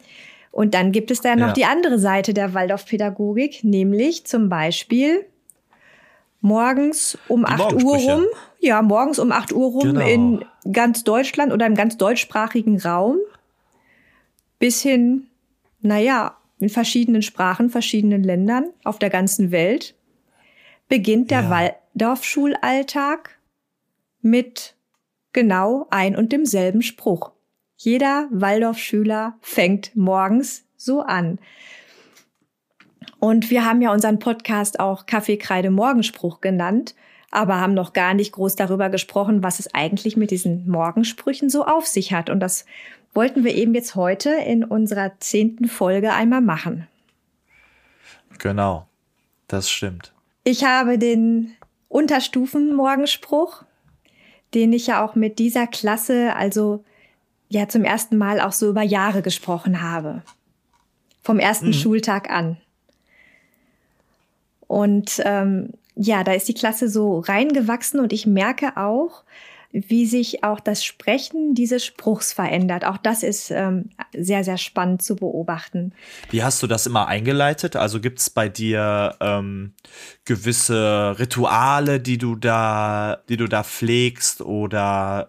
[0.52, 1.54] Und dann gibt es da noch ja.
[1.54, 5.26] die andere Seite der Waldorfpädagogik, nämlich zum Beispiel
[6.42, 8.26] morgens um die 8 Uhr rum.
[8.60, 10.06] Ja, morgens um 8 Uhr rum genau.
[10.06, 13.18] in ganz Deutschland oder im ganz deutschsprachigen Raum.
[14.60, 15.28] Bis hin,
[15.80, 19.96] naja, in verschiedenen Sprachen, verschiedenen Ländern auf der ganzen Welt
[20.90, 21.50] beginnt der ja.
[21.96, 23.40] Waldorfschulalltag
[24.22, 24.76] mit
[25.34, 27.32] genau ein und demselben Spruch.
[27.84, 31.39] Jeder Waldorfschüler fängt morgens so an.
[33.17, 36.94] Und wir haben ja unseren Podcast auch Kaffeekreide Morgenspruch genannt,
[37.32, 41.65] aber haben noch gar nicht groß darüber gesprochen, was es eigentlich mit diesen Morgensprüchen so
[41.65, 42.30] auf sich hat.
[42.30, 42.67] Und das
[43.15, 46.88] wollten wir eben jetzt heute in unserer zehnten Folge einmal machen.
[48.38, 48.86] Genau,
[49.48, 50.13] das stimmt.
[50.44, 51.56] Ich habe den
[51.89, 53.63] Unterstufen-Morgenspruch,
[54.54, 56.84] den ich ja auch mit dieser Klasse, also
[57.52, 60.24] ja zum ersten Mal auch so über Jahre gesprochen habe.
[61.22, 61.74] Vom ersten mhm.
[61.74, 62.58] Schultag an.
[64.68, 69.24] Und ähm, ja, da ist die Klasse so reingewachsen und ich merke auch,
[69.74, 72.86] wie sich auch das Sprechen dieses Spruchs verändert.
[72.86, 75.94] Auch das ist ähm, sehr, sehr spannend zu beobachten.
[76.30, 77.76] Wie hast du das immer eingeleitet?
[77.76, 79.74] Also gibt es bei dir ähm,
[80.26, 84.42] gewisse Rituale, die du da, die du da pflegst?
[84.42, 85.28] Oder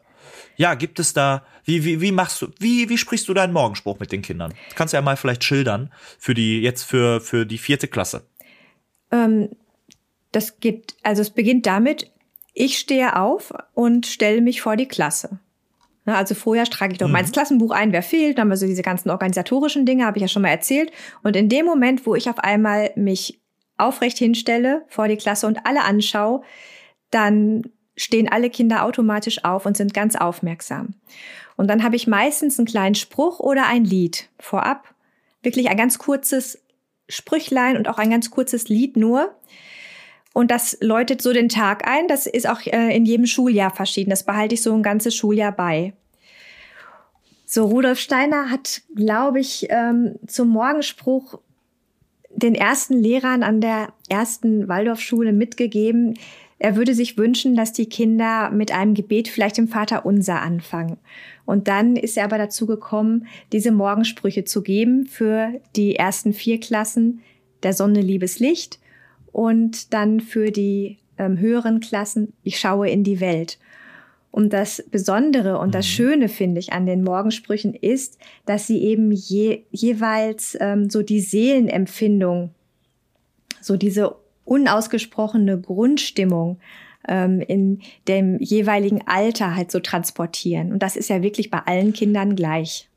[0.56, 3.98] ja, gibt es da, wie, wie, wie machst du, wie, wie sprichst du deinen Morgenspruch
[3.98, 4.54] mit den Kindern?
[4.74, 8.26] kannst du ja mal vielleicht schildern für die, jetzt für, für die vierte Klasse.
[9.10, 9.50] Ähm,
[10.32, 12.10] das geht, also es beginnt damit,
[12.54, 15.38] ich stehe auf und stelle mich vor die Klasse.
[16.04, 17.12] Also vorher trage ich doch mhm.
[17.12, 20.22] mein Klassenbuch ein, wer fehlt, dann haben wir so diese ganzen organisatorischen Dinge, habe ich
[20.22, 20.90] ja schon mal erzählt.
[21.22, 23.40] Und in dem Moment, wo ich auf einmal mich
[23.76, 26.42] aufrecht hinstelle vor die Klasse und alle anschaue,
[27.10, 27.62] dann
[27.96, 30.94] stehen alle Kinder automatisch auf und sind ganz aufmerksam.
[31.56, 34.94] Und dann habe ich meistens einen kleinen Spruch oder ein Lied vorab.
[35.42, 36.58] Wirklich ein ganz kurzes
[37.08, 39.34] Sprüchlein und auch ein ganz kurzes Lied nur.
[40.32, 42.08] Und das läutet so den Tag ein.
[42.08, 44.10] Das ist auch äh, in jedem Schuljahr verschieden.
[44.10, 45.92] Das behalte ich so ein ganzes Schuljahr bei.
[47.44, 51.38] So, Rudolf Steiner hat, glaube ich, ähm, zum Morgenspruch
[52.30, 56.18] den ersten Lehrern an der ersten Waldorfschule mitgegeben,
[56.62, 60.96] er würde sich wünschen, dass die Kinder mit einem Gebet vielleicht im Vater Unser anfangen.
[61.44, 66.60] Und dann ist er aber dazu gekommen, diese Morgensprüche zu geben für die ersten vier
[66.60, 67.20] Klassen
[67.64, 68.78] der Sonne liebes Licht
[69.32, 73.58] und dann für die ähm, höheren Klassen Ich schaue in die Welt.
[74.30, 75.90] Und das Besondere und das mhm.
[75.90, 81.20] Schöne, finde ich, an den Morgensprüchen ist, dass sie eben je, jeweils ähm, so die
[81.20, 82.50] Seelenempfindung,
[83.60, 86.58] so diese unausgesprochene Grundstimmung
[87.08, 90.72] ähm, in dem jeweiligen Alter halt so transportieren.
[90.72, 92.88] Und das ist ja wirklich bei allen Kindern gleich.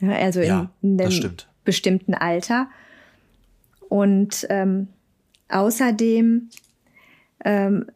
[0.00, 2.68] Ja, also ja, in, in einem bestimmten Alter.
[3.88, 4.88] Und ähm,
[5.48, 6.48] außerdem
[7.44, 7.86] ähm,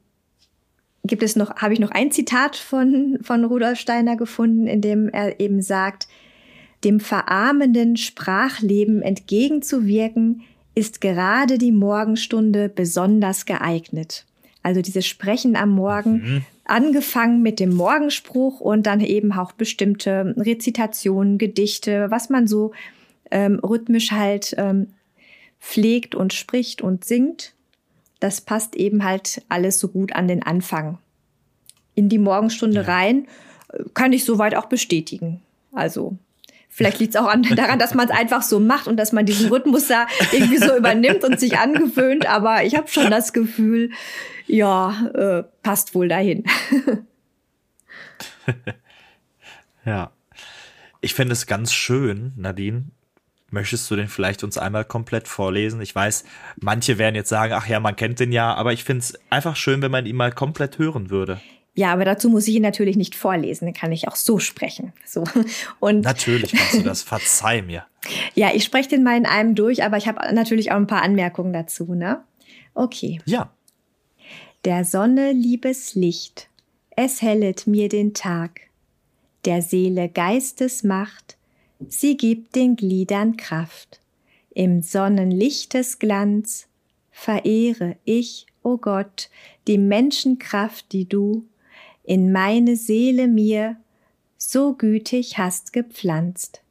[1.04, 5.08] gibt es noch, habe ich noch ein Zitat von, von Rudolf Steiner gefunden, in dem
[5.08, 6.08] er eben sagt,
[6.84, 10.42] dem verarmenden Sprachleben entgegenzuwirken,
[10.78, 14.24] ist gerade die Morgenstunde besonders geeignet.
[14.62, 16.44] Also dieses Sprechen am Morgen, mhm.
[16.64, 22.70] angefangen mit dem Morgenspruch und dann eben auch bestimmte Rezitationen, Gedichte, was man so
[23.32, 24.94] ähm, rhythmisch halt ähm,
[25.58, 27.54] pflegt und spricht und singt.
[28.20, 30.98] Das passt eben halt alles so gut an den Anfang.
[31.96, 32.86] In die Morgenstunde ja.
[32.86, 33.26] rein
[33.72, 35.42] äh, kann ich soweit auch bestätigen.
[35.72, 36.18] Also
[36.78, 39.26] Vielleicht liegt es auch an, daran, dass man es einfach so macht und dass man
[39.26, 42.26] diesen Rhythmus da irgendwie so übernimmt und sich angewöhnt.
[42.26, 43.90] Aber ich habe schon das Gefühl,
[44.46, 46.44] ja, äh, passt wohl dahin.
[49.84, 50.12] ja.
[51.00, 52.84] Ich finde es ganz schön, Nadine.
[53.50, 55.80] Möchtest du den vielleicht uns einmal komplett vorlesen?
[55.80, 56.26] Ich weiß,
[56.60, 59.56] manche werden jetzt sagen, ach ja, man kennt den ja, aber ich finde es einfach
[59.56, 61.40] schön, wenn man ihn mal komplett hören würde.
[61.78, 64.92] Ja, aber dazu muss ich ihn natürlich nicht vorlesen, dann kann ich auch so sprechen.
[65.06, 65.22] So.
[65.78, 67.86] Und natürlich kannst du das, verzeih mir.
[68.34, 71.02] Ja, ich spreche den mal in einem durch, aber ich habe natürlich auch ein paar
[71.02, 72.24] Anmerkungen dazu, ne?
[72.74, 73.20] Okay.
[73.26, 73.52] Ja.
[74.64, 76.48] Der Sonne liebes Licht,
[76.96, 78.62] es hellet mir den Tag.
[79.44, 81.36] Der Seele Geistesmacht,
[81.86, 84.00] sie gibt den Gliedern Kraft.
[84.50, 86.66] Im Sonnenlichtes Glanz
[87.12, 89.30] verehre ich, o oh Gott,
[89.68, 91.46] die Menschenkraft, die du
[92.08, 93.76] in meine Seele mir
[94.38, 96.62] so gütig hast gepflanzt,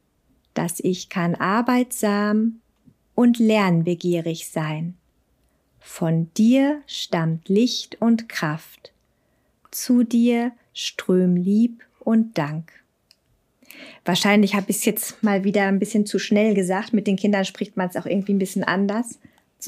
[0.52, 2.60] dass ich kann arbeitsam
[3.14, 4.94] und lernbegierig sein.
[5.78, 8.92] Von dir stammt Licht und Kraft,
[9.70, 12.72] zu dir ström Lieb und Dank.
[14.04, 16.92] Wahrscheinlich habe ich es jetzt mal wieder ein bisschen zu schnell gesagt.
[16.92, 19.20] Mit den Kindern spricht man es auch irgendwie ein bisschen anders.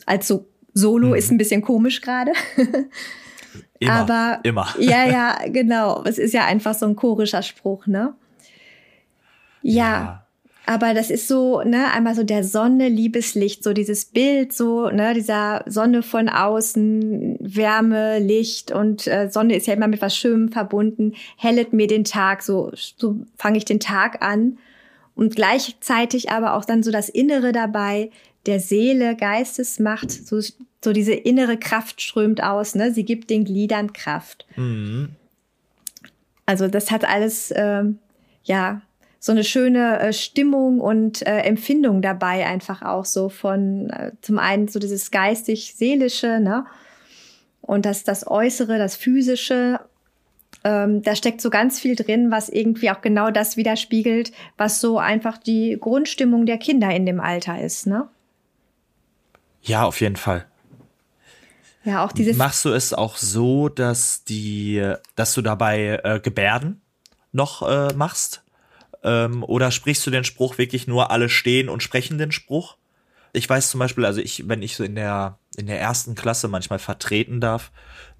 [0.04, 1.14] Also Solo mhm.
[1.14, 2.32] ist ein bisschen komisch gerade.
[3.80, 4.68] Immer, Aber immer.
[4.78, 6.04] ja, ja, genau.
[6.04, 8.14] Es ist ja einfach so ein chorischer Spruch, ne?
[9.62, 9.84] Ja.
[9.84, 10.26] ja.
[10.66, 15.14] aber das ist so, ne, einmal so der Sonne, Liebeslicht, so dieses Bild, so, ne,
[15.14, 20.50] dieser Sonne von außen, Wärme, Licht und äh, Sonne ist ja immer mit was Schönem
[20.50, 24.58] verbunden, hellet mir den Tag, so, so fange ich den Tag an.
[25.14, 28.10] Und gleichzeitig aber auch dann so das Innere dabei,
[28.46, 30.40] der Seele, Geistesmacht, so,
[30.82, 32.92] so diese innere Kraft strömt aus, ne?
[32.92, 34.46] Sie gibt den Gliedern Kraft.
[34.56, 35.10] Mhm.
[36.46, 37.84] Also das hat alles, äh,
[38.44, 38.82] ja,
[39.18, 44.38] so eine schöne äh, Stimmung und äh, Empfindung dabei einfach auch so von äh, zum
[44.38, 46.66] einen so dieses geistig-seelische, ne?
[47.60, 49.80] Und das, das Äußere, das Physische,
[50.64, 54.98] ähm, da steckt so ganz viel drin, was irgendwie auch genau das widerspiegelt, was so
[54.98, 58.08] einfach die Grundstimmung der Kinder in dem Alter ist, ne?
[59.62, 60.46] Ja, auf jeden Fall.
[61.84, 62.36] Ja, auch dieses.
[62.36, 66.82] Machst du es auch so, dass die, dass du dabei äh, Gebärden
[67.32, 68.42] noch äh, machst?
[69.02, 72.76] Ähm, oder sprichst du den Spruch wirklich nur alle stehen und sprechen den Spruch?
[73.32, 76.48] Ich weiß zum Beispiel, also ich, wenn ich so in der, in der ersten Klasse
[76.48, 77.70] manchmal vertreten darf,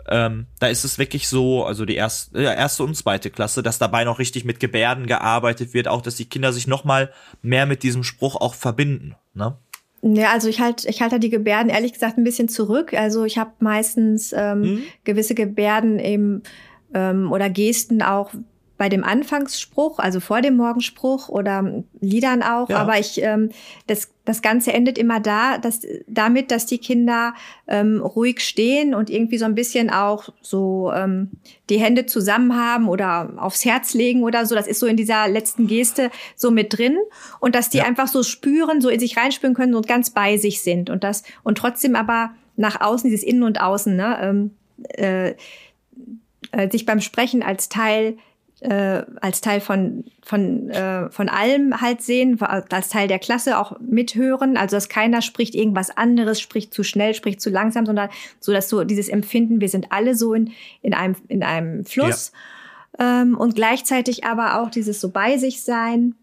[0.09, 3.79] ähm, da ist es wirklich so, also die erste, ja, erste und zweite Klasse, dass
[3.79, 7.67] dabei noch richtig mit Gebärden gearbeitet wird, auch dass die Kinder sich noch mal mehr
[7.67, 9.17] mit diesem Spruch auch verbinden.
[9.35, 9.57] Ne?
[10.03, 12.95] Ja, also ich halte ich halte die Gebärden ehrlich gesagt ein bisschen zurück.
[12.95, 14.83] Also ich habe meistens ähm, mhm.
[15.05, 16.43] gewisse Gebärden eben
[16.95, 18.33] ähm, oder Gesten auch
[18.81, 22.71] bei dem Anfangsspruch, also vor dem Morgenspruch oder Liedern auch.
[22.71, 22.79] Ja.
[22.79, 23.51] Aber ich, ähm,
[23.87, 27.35] das, das Ganze endet immer da, dass, damit, dass die Kinder
[27.69, 31.29] ähm, ruhig stehen und irgendwie so ein bisschen auch so ähm,
[31.69, 34.55] die Hände zusammen haben oder aufs Herz legen oder so.
[34.55, 36.97] Das ist so in dieser letzten Geste so mit drin.
[37.39, 37.85] Und dass die ja.
[37.85, 40.89] einfach so spüren, so in sich reinspüren können und ganz bei sich sind.
[40.89, 44.51] Und das, und trotzdem aber nach außen, dieses Innen und Außen, ne, ähm,
[44.97, 45.35] äh,
[46.53, 48.17] äh, sich beim Sprechen als Teil
[48.61, 53.79] äh, als Teil von von äh, von allem halt sehen, als Teil der Klasse auch
[53.81, 58.53] mithören, also dass keiner spricht irgendwas anderes, spricht zu schnell, spricht zu langsam, sondern so
[58.53, 62.33] dass so dieses Empfinden, wir sind alle so in in einem in einem Fluss.
[62.99, 63.23] Ja.
[63.23, 66.15] ähm, und gleichzeitig aber auch dieses so bei sich sein,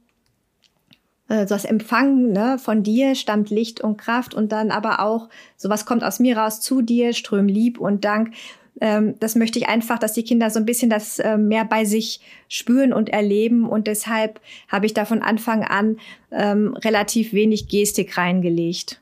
[1.29, 4.33] äh, so das Empfangen ne, von dir stammt Licht und Kraft.
[4.33, 8.05] Und dann aber auch so was kommt aus mir raus zu dir, ström Lieb und
[8.05, 8.33] Dank
[8.81, 11.85] ähm, das möchte ich einfach, dass die Kinder so ein bisschen das äh, mehr bei
[11.85, 13.67] sich spüren und erleben.
[13.67, 15.97] Und deshalb habe ich da von Anfang an
[16.31, 19.01] ähm, relativ wenig Gestik reingelegt.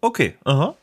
[0.00, 0.76] Okay, aha.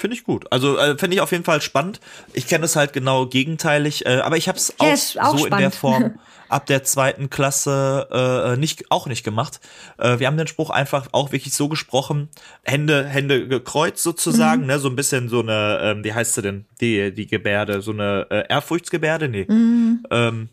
[0.00, 0.50] Finde ich gut.
[0.50, 2.00] Also äh, finde ich auf jeden Fall spannend.
[2.32, 5.44] Ich kenne es halt genau gegenteilig, äh, aber ich habe es auch, auch, so spannend.
[5.44, 6.14] in der Form
[6.48, 9.60] ab der zweiten Klasse äh, nicht auch nicht gemacht.
[9.98, 12.30] Äh, wir haben den Spruch einfach auch wirklich so gesprochen,
[12.62, 14.68] Hände Hände gekreuzt sozusagen, mhm.
[14.68, 17.90] ne, so ein bisschen so eine, ähm, wie heißt sie denn, die die Gebärde, so
[17.90, 20.06] eine äh, Ehrfurchtsgebärde, nee, mhm.
[20.10, 20.48] ähm,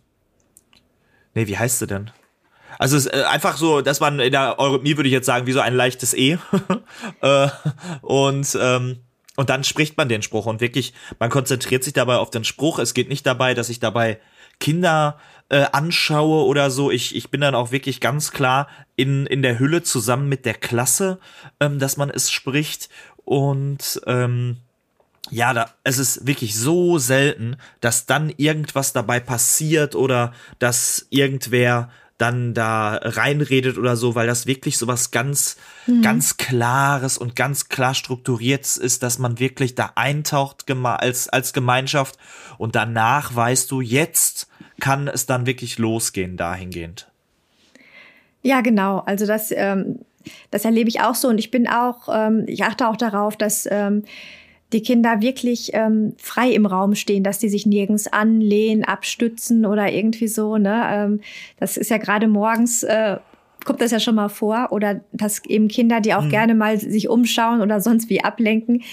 [1.36, 2.12] nee, wie heißt sie denn?
[2.80, 5.48] Also es ist äh, einfach so, dass man in der Eurythmie würde ich jetzt sagen,
[5.48, 6.38] wie so ein leichtes E.
[7.22, 7.48] äh,
[8.02, 9.00] und ähm,
[9.38, 12.80] und dann spricht man den Spruch und wirklich, man konzentriert sich dabei auf den Spruch.
[12.80, 14.20] Es geht nicht dabei, dass ich dabei
[14.60, 15.20] Kinder
[15.50, 16.90] äh, anschaue oder so.
[16.90, 20.56] Ich, ich bin dann auch wirklich ganz klar in, in der Hülle zusammen mit der
[20.56, 21.20] Klasse,
[21.60, 22.90] ähm, dass man es spricht.
[23.26, 24.58] Und ähm,
[25.30, 31.92] ja, da, es ist wirklich so selten, dass dann irgendwas dabei passiert oder dass irgendwer
[32.18, 36.02] dann da reinredet oder so, weil das wirklich so was ganz, mhm.
[36.02, 42.18] ganz Klares und ganz klar strukturiertes ist, dass man wirklich da eintaucht als, als Gemeinschaft
[42.58, 44.48] und danach weißt du, jetzt
[44.80, 47.08] kann es dann wirklich losgehen dahingehend.
[48.42, 49.00] Ja, genau.
[49.00, 50.00] Also das, ähm,
[50.52, 53.68] das erlebe ich auch so und ich bin auch, ähm, ich achte auch darauf, dass
[53.70, 54.04] ähm,
[54.74, 59.92] die Kinder wirklich ähm, frei im Raum stehen, dass die sich nirgends anlehnen, abstützen oder
[59.92, 60.58] irgendwie so.
[60.58, 60.84] Ne?
[60.90, 61.22] Ähm,
[61.58, 63.18] das ist ja gerade morgens, äh,
[63.64, 64.68] kommt das ja schon mal vor.
[64.72, 66.30] Oder dass eben Kinder, die auch mhm.
[66.30, 68.84] gerne mal sich umschauen oder sonst wie ablenken,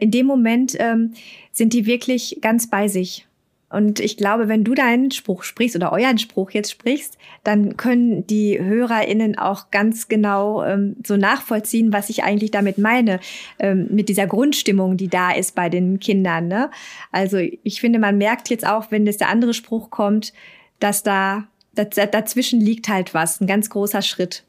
[0.00, 1.12] in dem Moment ähm,
[1.52, 3.27] sind die wirklich ganz bei sich.
[3.70, 8.26] Und ich glaube, wenn du deinen Spruch sprichst oder euren Spruch jetzt sprichst, dann können
[8.26, 13.20] die HörerInnen auch ganz genau ähm, so nachvollziehen, was ich eigentlich damit meine,
[13.58, 16.48] ähm, mit dieser Grundstimmung, die da ist bei den Kindern.
[16.48, 16.70] Ne?
[17.12, 20.32] Also ich finde, man merkt jetzt auch, wenn jetzt der andere Spruch kommt,
[20.80, 24.44] dass da dazwischen liegt halt was, ein ganz großer Schritt.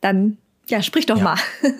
[0.00, 0.36] Dann,
[0.68, 1.24] ja, sprich doch ja.
[1.24, 1.38] mal.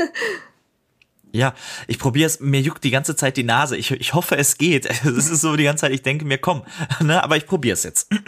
[1.35, 1.53] Ja,
[1.89, 3.77] ich probiere es, mir juckt die ganze Zeit die Nase.
[3.77, 4.87] Ich, ich hoffe, es geht.
[5.05, 6.63] Es ist so die ganze Zeit, ich denke mir, komm,
[7.01, 8.09] ne, aber ich probiere es jetzt.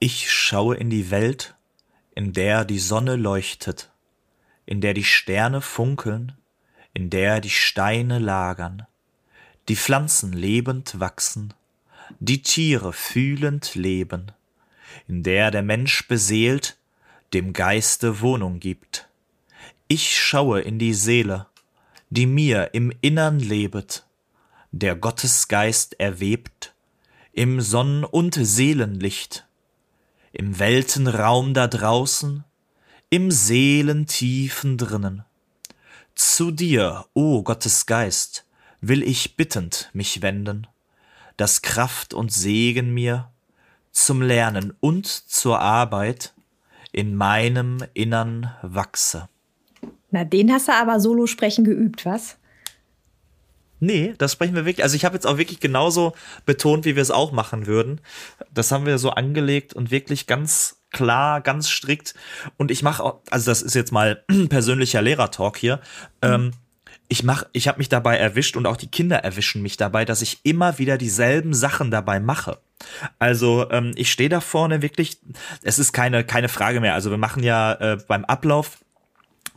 [0.00, 1.54] Ich schaue in die Welt,
[2.14, 3.90] in der die Sonne leuchtet,
[4.66, 6.32] in der die Sterne funkeln,
[6.92, 8.86] in der die Steine lagern,
[9.68, 11.54] die Pflanzen lebend wachsen,
[12.18, 14.32] die Tiere fühlend leben,
[15.08, 16.76] in der der Mensch beseelt,
[17.32, 19.08] dem Geiste Wohnung gibt.
[19.86, 21.46] Ich schaue in die Seele,
[22.08, 24.06] die mir im Innern lebet,
[24.72, 26.74] der Gottesgeist erwebt,
[27.32, 29.46] im Sonn- und Seelenlicht,
[30.32, 32.44] im Weltenraum da draußen,
[33.10, 35.22] im Seelentiefen drinnen.
[36.14, 38.46] Zu dir, o Gottesgeist,
[38.80, 40.66] will ich bittend mich wenden,
[41.36, 43.30] dass Kraft und Segen mir
[43.92, 46.32] zum Lernen und zur Arbeit
[46.90, 49.28] in meinem Innern wachse.
[50.14, 52.36] Na, den hast du aber solo sprechen geübt, was?
[53.80, 54.84] Nee, das sprechen wir wirklich.
[54.84, 56.12] Also ich habe jetzt auch wirklich genauso
[56.46, 58.00] betont, wie wir es auch machen würden.
[58.52, 62.14] Das haben wir so angelegt und wirklich ganz klar, ganz strikt.
[62.56, 65.80] Und ich mache auch, also das ist jetzt mal persönlicher Lehrertalk hier.
[66.22, 66.30] Mhm.
[66.30, 66.50] Ähm,
[67.08, 70.22] ich mach, ich habe mich dabei erwischt und auch die Kinder erwischen mich dabei, dass
[70.22, 72.60] ich immer wieder dieselben Sachen dabei mache.
[73.18, 75.18] Also ähm, ich stehe da vorne wirklich,
[75.62, 76.94] es ist keine keine Frage mehr.
[76.94, 78.78] Also wir machen ja äh, beim Ablauf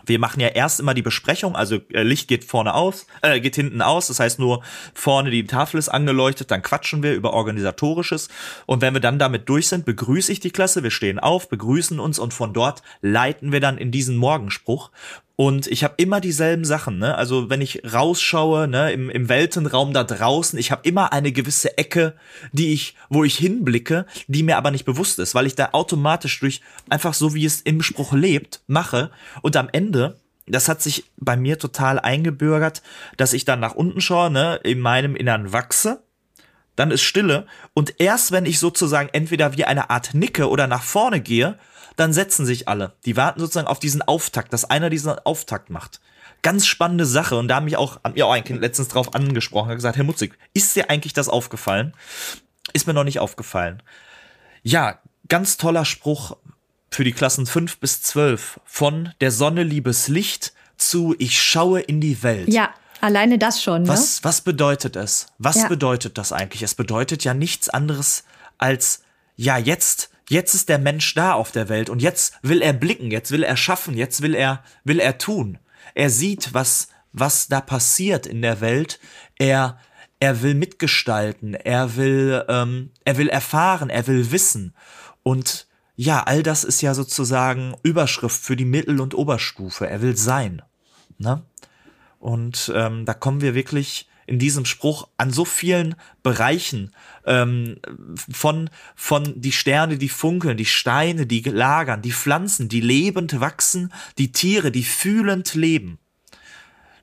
[0.08, 3.56] wir machen ja erst immer die Besprechung, also äh, Licht geht vorne aus, äh, geht
[3.56, 8.30] hinten aus, das heißt nur vorne die Tafel ist angeleuchtet, dann quatschen wir über organisatorisches
[8.66, 12.00] und wenn wir dann damit durch sind, begrüße ich die Klasse, wir stehen auf, begrüßen
[12.00, 14.92] uns und von dort leiten wir dann in diesen Morgenspruch
[15.40, 17.16] und ich habe immer dieselben Sachen, ne?
[17.16, 21.78] Also wenn ich rausschaue, ne, im, im Weltenraum da draußen, ich habe immer eine gewisse
[21.78, 22.16] Ecke,
[22.54, 26.40] die ich, wo ich hinblicke, die mir aber nicht bewusst ist, weil ich da automatisch
[26.40, 29.12] durch einfach so wie es im Spruch lebt, mache.
[29.44, 32.82] Und am Ende, das hat sich bei mir total eingebürgert,
[33.18, 36.02] dass ich dann nach unten schaue, ne, in meinem Innern wachse.
[36.76, 37.46] Dann ist Stille
[37.76, 41.60] und erst wenn ich sozusagen entweder wie eine Art nicke oder nach vorne gehe,
[41.98, 42.94] dann setzen sich alle.
[43.06, 46.00] Die warten sozusagen auf diesen Auftakt, dass einer diesen Auftakt macht.
[46.44, 47.36] Ganz spannende Sache.
[47.36, 49.98] Und da hat mich auch, hat mir auch ein Kind letztens drauf angesprochen, hat gesagt,
[49.98, 51.94] Herr Mutzig, ist dir eigentlich das aufgefallen?
[52.72, 53.82] Ist mir noch nicht aufgefallen.
[54.62, 56.38] Ja, ganz toller Spruch
[56.92, 58.60] für die Klassen 5 bis 12.
[58.64, 62.50] Von der Sonne liebes Licht zu Ich schaue in die Welt.
[62.50, 62.74] Ja.
[63.02, 63.84] Alleine das schon.
[63.84, 63.90] Ne?
[63.90, 65.28] Was, was bedeutet es?
[65.38, 65.68] Was ja.
[65.68, 66.64] bedeutet das eigentlich?
[66.64, 68.24] Es bedeutet ja nichts anderes
[68.58, 69.04] als,
[69.36, 73.12] ja, jetzt Jetzt ist der Mensch da auf der Welt und jetzt will er blicken,
[73.12, 75.58] jetzt will er schaffen, jetzt will er, will er tun.
[75.96, 79.00] Er sieht, was, was da passiert in der Welt.
[79.38, 79.80] Er,
[80.20, 84.76] er will mitgestalten, er will, ähm, er will erfahren, er will wissen.
[85.24, 89.90] Und ja, all das ist ja sozusagen Überschrift für die Mittel- und Oberstufe.
[89.90, 90.62] Er will sein.
[91.18, 91.44] Ne?
[92.20, 96.92] Und ähm, da kommen wir wirklich in diesem Spruch an so vielen Bereichen
[97.26, 97.78] ähm,
[98.32, 103.92] von von die Sterne, die funkeln, die Steine, die lagern, die Pflanzen, die lebend wachsen,
[104.18, 105.98] die Tiere, die fühlend leben.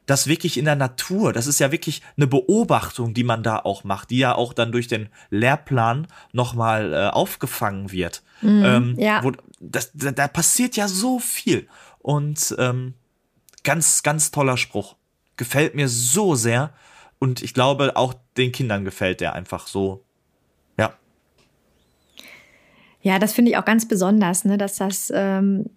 [0.06, 3.84] Das wirklich in der Natur, das ist ja wirklich eine Beobachtung, die man da auch
[3.84, 8.22] macht, die ja auch dann durch den Lehrplan nochmal äh, aufgefangen wird.
[8.42, 9.24] Mhm, ähm, ja.
[9.24, 11.66] Wo, das, da, da passiert ja so viel.
[12.00, 12.92] Und ähm,
[13.62, 14.96] ganz, ganz toller Spruch.
[15.38, 16.74] Gefällt mir so sehr.
[17.18, 20.04] Und ich glaube, auch den Kindern gefällt der einfach so.
[20.78, 20.94] Ja.
[23.02, 25.70] Ja, das finde ich auch ganz besonders, ne, dass das ähm,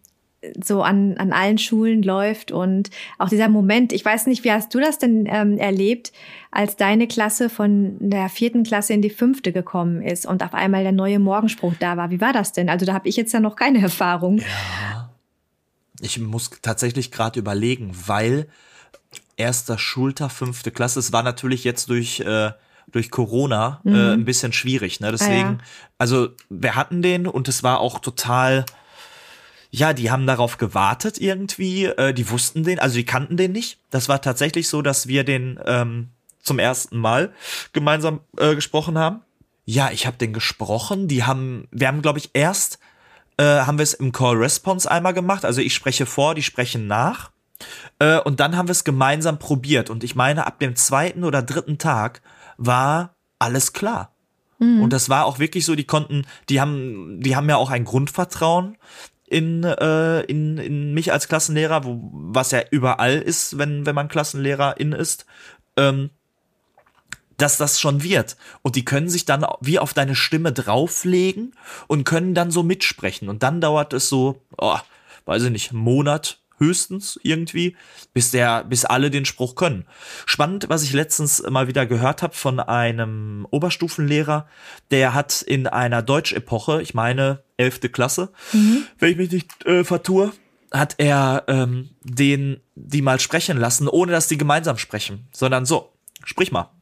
[0.64, 4.74] so an, an allen Schulen läuft und auch dieser Moment, ich weiß nicht, wie hast
[4.74, 6.12] du das denn ähm, erlebt,
[6.52, 10.84] als deine Klasse von der vierten Klasse in die fünfte gekommen ist und auf einmal
[10.84, 12.12] der neue Morgenspruch da war?
[12.12, 12.70] Wie war das denn?
[12.70, 14.40] Also da habe ich jetzt ja noch keine Erfahrung.
[14.40, 15.10] Ja.
[16.00, 18.48] Ich muss tatsächlich gerade überlegen, weil
[19.36, 21.00] erster Schultag, fünfte Klasse.
[21.00, 22.52] Es war natürlich jetzt durch, äh,
[22.92, 23.96] durch Corona äh, mhm.
[23.96, 25.00] äh, ein bisschen schwierig.
[25.00, 25.12] Ne?
[25.12, 25.88] Deswegen, ah, ja.
[25.98, 28.66] also wir hatten den und es war auch total,
[29.70, 31.86] ja, die haben darauf gewartet irgendwie.
[31.86, 33.80] Äh, die wussten den, also die kannten den nicht.
[33.90, 36.10] Das war tatsächlich so, dass wir den ähm,
[36.42, 37.34] zum ersten Mal
[37.74, 39.22] gemeinsam äh, gesprochen haben.
[39.66, 41.10] Ja, ich habe den gesprochen.
[41.10, 42.80] Die haben, wir haben, glaube ich, erst
[43.38, 45.46] äh, haben wir es im Call Response einmal gemacht.
[45.46, 47.32] Also ich spreche vor, die sprechen nach.
[48.00, 49.90] Äh, und dann haben wir es gemeinsam probiert.
[49.90, 52.22] Und ich meine, ab dem zweiten oder dritten Tag
[52.58, 54.14] war alles klar.
[54.60, 54.82] Mhm.
[54.82, 57.86] Und das war auch wirklich so, die konnten, die haben, die haben ja auch ein
[57.86, 58.78] Grundvertrauen
[59.28, 64.08] in, äh, in, in mich als Klassenlehrer, wo, was ja überall ist, wenn, wenn man
[64.08, 65.26] Klassenlehrerin ist,
[65.76, 66.10] ähm,
[67.36, 68.36] dass das schon wird.
[68.64, 71.54] Und die können sich dann wie auf deine Stimme drauflegen
[71.88, 73.30] und können dann so mitsprechen.
[73.30, 74.78] Und dann dauert es so, oh,
[75.26, 77.76] weiß ich nicht, einen Monat, höchstens irgendwie,
[78.14, 79.86] bis der, bis alle den Spruch können.
[80.26, 84.48] Spannend, was ich letztens mal wieder gehört habe von einem Oberstufenlehrer,
[84.92, 88.86] der hat in einer Deutschepoche, ich meine elfte Klasse, mhm.
[89.00, 90.32] wenn ich mich nicht äh, vertue,
[90.72, 95.92] hat er ähm, den die mal sprechen lassen, ohne dass die gemeinsam sprechen, sondern so,
[96.24, 96.77] sprich mal.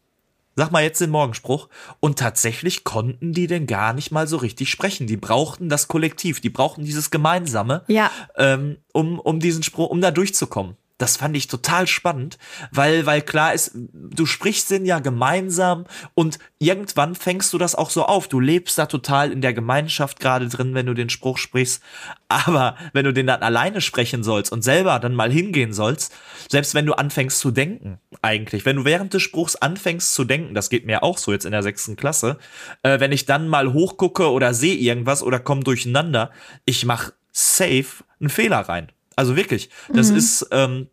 [0.56, 1.70] Sag mal jetzt den Morgenspruch.
[2.00, 5.08] Und tatsächlich konnten die denn gar nicht mal so richtig sprechen.
[5.08, 8.12] Die brauchten das Kollektiv, die brauchten dieses Gemeinsame, ja.
[8.38, 10.78] ähm, um, um diesen Spruch, um da durchzukommen.
[10.98, 12.38] Das fand ich total spannend,
[12.72, 17.90] weil, weil klar ist, du sprichst den ja gemeinsam und irgendwann fängst du das auch
[17.90, 18.30] so auf.
[18.30, 21.84] Du lebst da total in der Gemeinschaft gerade drin, wenn du den Spruch sprichst.
[22.30, 26.14] Aber wenn du den dann alleine sprechen sollst und selber dann mal hingehen sollst,
[26.50, 30.56] selbst wenn du anfängst zu denken, eigentlich, wenn du während des Spruchs anfängst zu denken,
[30.56, 32.38] das geht mir auch so jetzt in der sechsten Klasse,
[32.84, 36.32] äh, wenn ich dann mal hochgucke oder sehe irgendwas oder komme durcheinander,
[36.64, 38.94] ich mach safe einen Fehler rein.
[39.16, 40.18] Also wirklich, das mhm.
[40.18, 40.88] ist, ähm,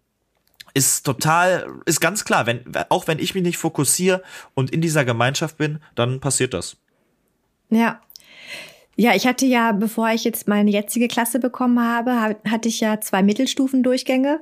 [0.75, 4.23] ist total, ist ganz klar, wenn, auch wenn ich mich nicht fokussiere
[4.55, 6.77] und in dieser Gemeinschaft bin, dann passiert das.
[7.71, 8.01] Ja.
[8.97, 13.01] Ja, ich hatte ja, bevor ich jetzt meine jetzige Klasse bekommen habe, hatte ich ja
[13.01, 14.41] zwei Mittelstufendurchgänge.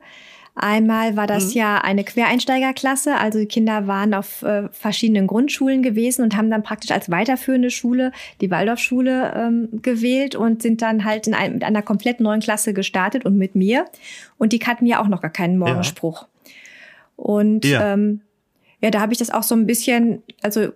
[0.63, 1.61] Einmal war das mhm.
[1.61, 6.63] ja eine Quereinsteigerklasse, also die Kinder waren auf äh, verschiedenen Grundschulen gewesen und haben dann
[6.63, 11.65] praktisch als weiterführende Schule die Waldorfschule ähm, gewählt und sind dann halt in ein, mit
[11.65, 13.87] einer komplett neuen Klasse gestartet und mit mir.
[14.37, 16.23] Und die kannten ja auch noch gar keinen Morgenspruch.
[16.23, 16.29] Ja.
[17.17, 18.21] Und ja, ähm,
[18.81, 20.69] ja da habe ich das auch so ein bisschen, also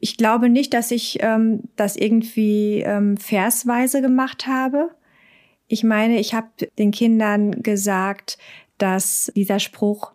[0.00, 4.90] ich glaube nicht, dass ich ähm, das irgendwie ähm, versweise gemacht habe.
[5.66, 8.38] Ich meine, ich habe den Kindern gesagt,
[8.78, 10.12] dass dieser Spruch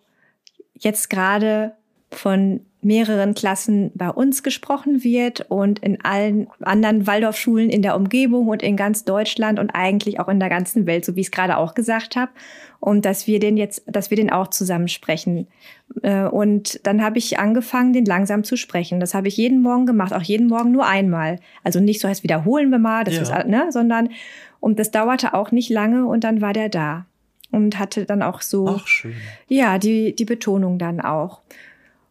[0.74, 1.74] jetzt gerade
[2.12, 8.48] von mehreren Klassen bei uns gesprochen wird und in allen anderen Waldorfschulen in der Umgebung
[8.50, 11.32] und in ganz Deutschland und eigentlich auch in der ganzen Welt, so wie ich es
[11.32, 12.32] gerade auch gesagt habe.
[12.80, 15.48] Und dass wir den jetzt, dass wir den auch zusammen sprechen.
[16.02, 19.00] Äh, und dann habe ich angefangen, den langsam zu sprechen.
[19.00, 21.40] Das habe ich jeden Morgen gemacht, auch jeden Morgen nur einmal.
[21.64, 23.22] Also nicht so heißt wiederholen wir mal, das ja.
[23.22, 24.10] ist, ne, sondern
[24.60, 27.06] und das dauerte auch nicht lange und dann war der da
[27.54, 29.14] und hatte dann auch so, Ach, schön.
[29.48, 31.42] ja, die, die Betonung dann auch.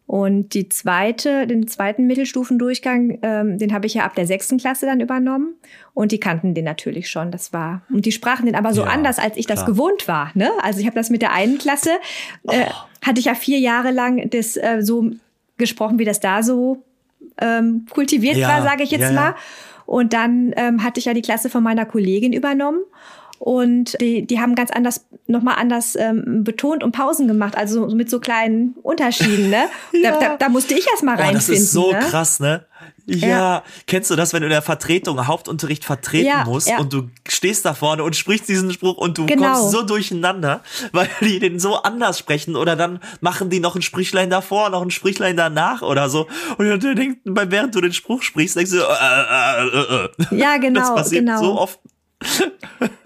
[0.05, 4.85] Und die zweite, den zweiten Mittelstufendurchgang, ähm, den habe ich ja ab der sechsten Klasse
[4.85, 5.55] dann übernommen.
[5.93, 7.31] Und die kannten den natürlich schon.
[7.31, 9.55] Das war und die sprachen den aber so ja, anders, als ich klar.
[9.55, 10.31] das gewohnt war.
[10.33, 10.51] Ne?
[10.61, 11.91] Also ich habe das mit der einen Klasse
[12.49, 12.73] äh, oh.
[13.01, 15.11] hatte ich ja vier Jahre lang das äh, so
[15.57, 16.83] gesprochen, wie das da so
[17.39, 19.35] ähm, kultiviert ja, war, sage ich jetzt ja, mal.
[19.85, 22.79] Und dann ähm, hatte ich ja die Klasse von meiner Kollegin übernommen.
[23.43, 28.09] Und die, die haben ganz anders, nochmal anders ähm, betont und Pausen gemacht, also mit
[28.09, 29.65] so kleinen Unterschieden, ne?
[29.91, 30.11] ja.
[30.11, 31.35] da, da, da musste ich erst mal reinfinden.
[31.35, 31.99] Oh, das ist so ne?
[31.99, 32.65] krass, ne?
[33.05, 33.27] Ja.
[33.27, 33.63] ja.
[33.85, 36.79] kennst du das, wenn du in der Vertretung, Hauptunterricht vertreten ja, musst ja.
[36.79, 39.55] und du stehst da vorne und sprichst diesen Spruch und du genau.
[39.55, 40.61] kommst so durcheinander,
[40.93, 44.81] weil die den so anders sprechen oder dann machen die noch ein Sprichlein davor, noch
[44.81, 46.27] ein Sprichlein danach oder so
[46.57, 50.37] und du denkst, während du den Spruch sprichst, denkst du, äh, äh, äh, äh.
[50.37, 51.41] ja genau, das passiert genau.
[51.41, 51.79] so oft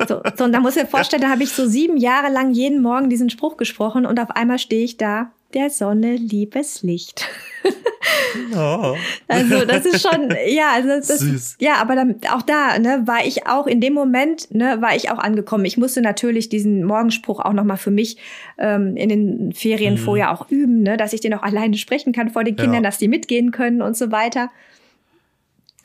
[0.07, 2.51] so, so, und da muss ich mir vorstellen, da habe ich so sieben Jahre lang
[2.51, 7.27] jeden Morgen diesen Spruch gesprochen und auf einmal stehe ich da, der Sonne liebes Licht.
[8.55, 8.95] Oh.
[9.27, 11.57] Also das ist schon, ja, also das, Süß.
[11.59, 15.11] ja, aber dann, auch da, ne, war ich auch in dem Moment, ne, war ich
[15.11, 15.65] auch angekommen.
[15.65, 18.17] Ich musste natürlich diesen Morgenspruch auch noch mal für mich
[18.57, 19.99] ähm, in den Ferien mhm.
[19.99, 22.81] vorher auch üben, ne, dass ich den auch alleine sprechen kann vor den Kindern, ja.
[22.81, 24.49] dass die mitgehen können und so weiter.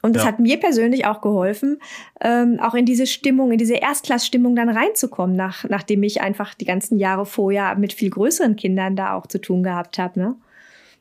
[0.03, 0.28] Und das ja.
[0.28, 1.78] hat mir persönlich auch geholfen,
[2.20, 6.64] ähm, auch in diese Stimmung, in diese Erstklassstimmung dann reinzukommen, nach, nachdem ich einfach die
[6.64, 10.18] ganzen Jahre vorher mit viel größeren Kindern da auch zu tun gehabt habe.
[10.18, 10.34] Ne?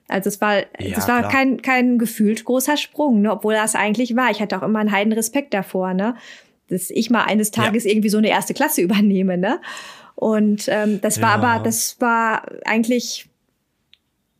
[0.08, 3.32] Also es war, ja, das war kein, kein gefühlt großer Sprung, ne?
[3.32, 4.30] obwohl das eigentlich war.
[4.30, 6.16] Ich hatte auch immer einen heiden Respekt davor, ne?
[6.70, 7.91] dass ich mal eines Tages ja.
[7.91, 9.36] irgendwie so eine erste Klasse übernehme.
[9.36, 9.60] Ne?
[10.14, 13.28] Und ähm, das war aber, das war eigentlich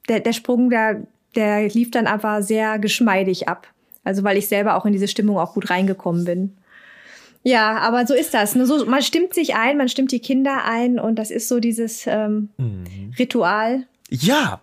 [0.08, 3.68] der, der Sprung, der, der lief dann aber sehr geschmeidig ab.
[4.04, 6.58] Also weil ich selber auch in diese Stimmung auch gut reingekommen bin.
[7.44, 8.56] Ja, aber so ist das.
[8.56, 8.66] Ne?
[8.66, 12.06] So, man stimmt sich ein, man stimmt die Kinder ein und das ist so dieses
[12.06, 13.14] ähm, mhm.
[13.18, 13.88] Ritual.
[14.10, 14.62] Ja,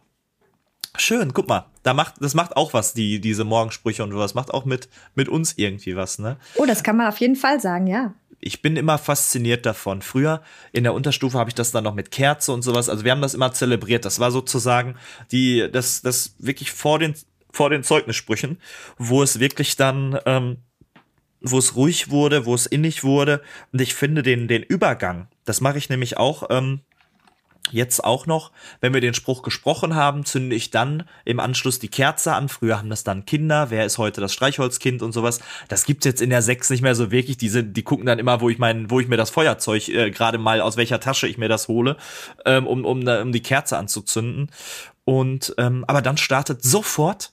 [0.96, 1.32] schön.
[1.32, 4.64] Guck mal, da macht das macht auch was die diese Morgensprüche und sowas macht auch
[4.64, 6.36] mit mit uns irgendwie was, ne?
[6.54, 8.14] Oh, das kann man auf jeden Fall sagen, ja.
[8.40, 10.00] Ich bin immer fasziniert davon.
[10.00, 12.88] Früher in der Unterstufe habe ich das dann noch mit Kerze und sowas.
[12.88, 14.04] Also wir haben das immer zelebriert.
[14.04, 14.94] Das war sozusagen
[15.32, 17.14] die das das wirklich vor den
[17.52, 18.60] vor den Zeugnissprüchen,
[18.96, 20.58] wo es wirklich dann, ähm,
[21.40, 23.42] wo es ruhig wurde, wo es innig wurde.
[23.72, 26.80] Und ich finde den, den Übergang, das mache ich nämlich auch, ähm,
[27.70, 31.88] Jetzt auch noch, wenn wir den Spruch gesprochen haben, zünde ich dann im Anschluss die
[31.88, 32.48] Kerze an.
[32.48, 33.70] Früher haben das dann Kinder.
[33.70, 35.40] Wer ist heute das Streichholzkind und sowas?
[35.68, 37.36] Das gibt's jetzt in der Sechs nicht mehr so wirklich.
[37.36, 40.10] Die sind, die gucken dann immer, wo ich mein, wo ich mir das Feuerzeug äh,
[40.10, 41.96] gerade mal aus welcher Tasche ich mir das hole,
[42.44, 44.50] ähm, um, um, um die Kerze anzuzünden.
[45.04, 47.32] Und ähm, aber dann startet sofort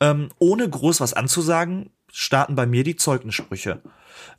[0.00, 3.82] ähm, ohne groß was anzusagen, starten bei mir die Zeugnissprüche.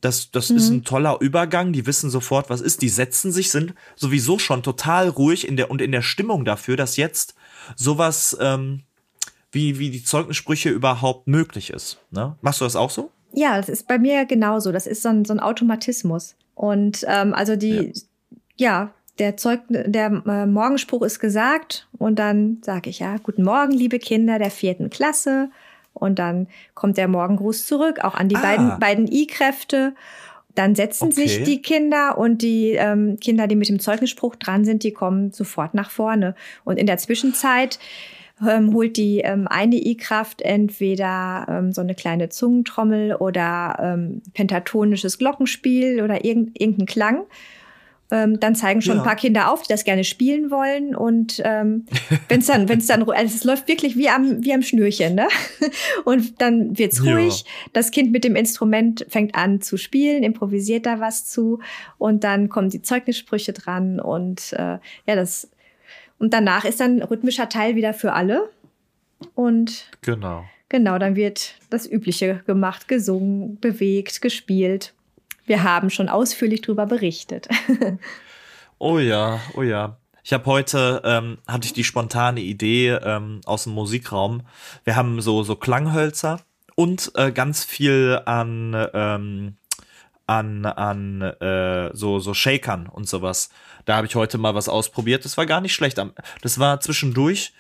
[0.01, 0.57] Das, das mhm.
[0.57, 1.73] ist ein toller Übergang.
[1.73, 2.81] Die wissen sofort, was ist.
[2.81, 6.75] Die setzen sich, sind sowieso schon total ruhig in der und in der Stimmung dafür,
[6.77, 7.35] dass jetzt
[7.75, 8.83] sowas, ähm,
[9.51, 11.99] wie, wie die Zeugnissprüche überhaupt möglich ist.
[12.11, 12.35] Ne?
[12.41, 13.11] Machst du das auch so?
[13.33, 14.71] Ja, das ist bei mir genauso.
[14.71, 16.35] Das ist so ein, so ein Automatismus.
[16.55, 17.93] Und ähm, also die,
[18.55, 23.43] ja, ja der Zeug, der äh, Morgenspruch ist gesagt und dann sage ich ja, guten
[23.43, 25.49] Morgen, liebe Kinder der vierten Klasse.
[25.93, 28.41] Und dann kommt der Morgengruß zurück, auch an die ah.
[28.41, 29.95] beiden, beiden I-Kräfte.
[30.53, 31.28] Dann setzen okay.
[31.28, 35.32] sich die Kinder und die ähm, Kinder, die mit dem Zeugnisspruch dran sind, die kommen
[35.32, 36.36] sofort nach vorne.
[36.63, 37.80] Und in der Zwischenzeit
[38.47, 45.18] ähm, holt die ähm, eine I-Kraft entweder ähm, so eine kleine Zungentrommel oder ähm, pentatonisches
[45.18, 47.24] Glockenspiel oder irgend, irgendeinen Klang
[48.09, 49.01] ähm, dann zeigen schon ja.
[49.01, 50.95] ein paar Kinder auf, die das gerne spielen wollen.
[50.95, 51.85] Und ähm,
[52.29, 55.15] wenn es dann, wenn es dann, also es läuft wirklich wie am, wie am Schnürchen,
[55.15, 55.27] ne?
[56.05, 57.41] Und dann wird's ruhig.
[57.41, 57.51] Ja.
[57.73, 61.59] Das Kind mit dem Instrument fängt an zu spielen, improvisiert da was zu
[61.97, 65.49] und dann kommen die Zeugnissprüche dran und äh, ja, das
[66.19, 68.49] und danach ist dann rhythmischer Teil wieder für alle.
[69.35, 70.45] Und genau.
[70.69, 74.93] Genau, dann wird das Übliche gemacht, gesungen, bewegt, gespielt.
[75.47, 77.47] Wir haben schon ausführlich darüber berichtet.
[78.77, 79.97] oh ja, oh ja.
[80.23, 84.41] Ich habe heute ähm, hatte ich die spontane Idee ähm, aus dem Musikraum.
[84.83, 86.41] Wir haben so so Klanghölzer
[86.75, 89.55] und äh, ganz viel an ähm,
[90.27, 93.49] an an äh, so so Shakern und sowas.
[93.85, 95.23] Da habe ich heute mal was ausprobiert.
[95.23, 95.97] Das war gar nicht schlecht.
[96.41, 97.53] Das war zwischendurch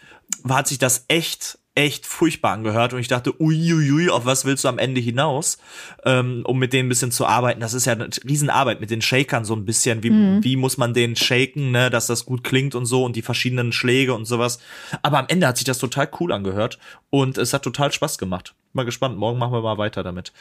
[0.43, 4.63] war hat sich das echt echt furchtbar angehört und ich dachte, uiuiui, auf was willst
[4.63, 5.59] du am Ende hinaus,
[6.05, 7.59] ähm, um mit denen ein bisschen zu arbeiten.
[7.59, 10.01] Das ist ja eine Riesenarbeit mit den Shakern so ein bisschen.
[10.01, 10.43] Wie, mhm.
[10.43, 13.71] wie muss man den shaken, ne, dass das gut klingt und so und die verschiedenen
[13.71, 14.59] Schläge und sowas.
[15.03, 16.79] Aber am Ende hat sich das total cool angehört
[17.11, 18.55] und es hat total Spaß gemacht.
[18.73, 20.33] Mal gespannt, morgen machen wir mal weiter damit.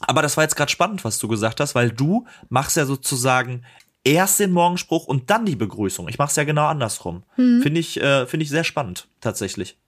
[0.00, 3.62] Aber das war jetzt gerade spannend, was du gesagt hast, weil du machst ja sozusagen
[4.04, 6.08] erst den Morgenspruch und dann die Begrüßung.
[6.08, 7.22] Ich mache es ja genau andersrum.
[7.38, 7.62] Mhm.
[7.62, 9.78] Finde ich, äh, finde ich sehr spannend, tatsächlich.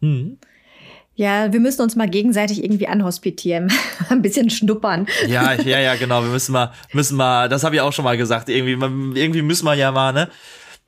[0.00, 0.38] Mhm.
[1.14, 3.70] Ja, wir müssen uns mal gegenseitig irgendwie anhospitieren,
[4.08, 5.06] ein bisschen schnuppern.
[5.26, 6.22] Ja, ja, ja, genau.
[6.22, 8.48] Wir müssen mal, müssen mal, das habe ich auch schon mal gesagt.
[8.48, 8.72] Irgendwie,
[9.20, 10.28] irgendwie müssen wir ja mal, ne?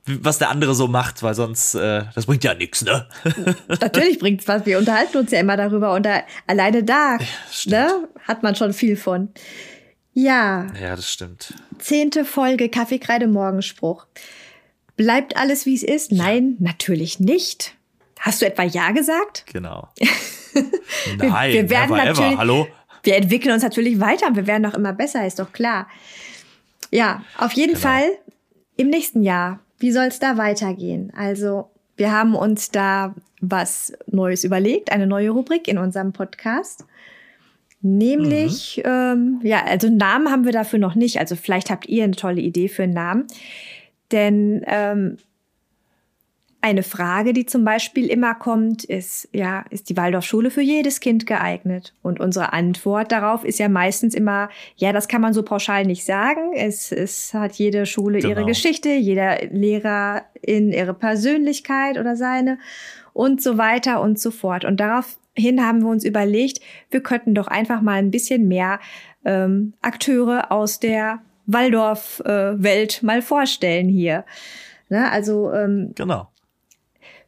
[0.05, 3.07] was der andere so macht, weil sonst, äh, das bringt ja nichts, ne?
[3.67, 4.65] Natürlich bringt's was.
[4.65, 7.25] Wir unterhalten uns ja immer darüber und da, alleine da, ja,
[7.67, 9.29] ne, hat man schon viel von.
[10.13, 10.67] Ja.
[10.79, 11.53] Ja, das stimmt.
[11.79, 14.05] Zehnte Folge Kaffeekreide Morgenspruch.
[14.95, 16.11] Bleibt alles wie es ist?
[16.11, 17.75] Nein, natürlich nicht.
[18.23, 19.43] Hast du etwa Ja gesagt?
[19.51, 19.89] Genau.
[21.17, 22.37] Nein, wir, werden ever, natürlich, ever.
[22.37, 22.67] Hallo?
[23.03, 25.89] Wir entwickeln uns natürlich weiter und wir werden auch immer besser, ist doch klar.
[26.89, 27.85] Ja, auf jeden genau.
[27.85, 28.05] Fall
[28.77, 29.59] im nächsten Jahr.
[29.77, 31.11] Wie soll es da weitergehen?
[31.13, 36.85] Also, wir haben uns da was Neues überlegt, eine neue Rubrik in unserem Podcast.
[37.81, 38.89] Nämlich, mhm.
[38.89, 41.19] ähm, ja, also Namen haben wir dafür noch nicht.
[41.19, 43.27] Also vielleicht habt ihr eine tolle Idee für einen Namen.
[44.13, 45.17] Denn ähm,
[46.63, 51.25] eine Frage, die zum Beispiel immer kommt, ist, ja, ist die Waldorfschule für jedes Kind
[51.25, 51.93] geeignet?
[52.01, 54.47] Und unsere Antwort darauf ist ja meistens immer,
[54.77, 56.53] ja, das kann man so pauschal nicht sagen.
[56.55, 58.29] Es, es hat jede Schule genau.
[58.29, 62.59] ihre Geschichte, jeder Lehrer in ihre Persönlichkeit oder seine
[63.11, 64.63] und so weiter und so fort.
[64.63, 66.61] Und daraufhin haben wir uns überlegt,
[66.91, 68.79] wir könnten doch einfach mal ein bisschen mehr
[69.25, 74.23] ähm, Akteure aus der Waldorf-Welt äh, mal vorstellen hier.
[74.87, 75.11] Ne?
[75.11, 76.29] Also ähm, genau.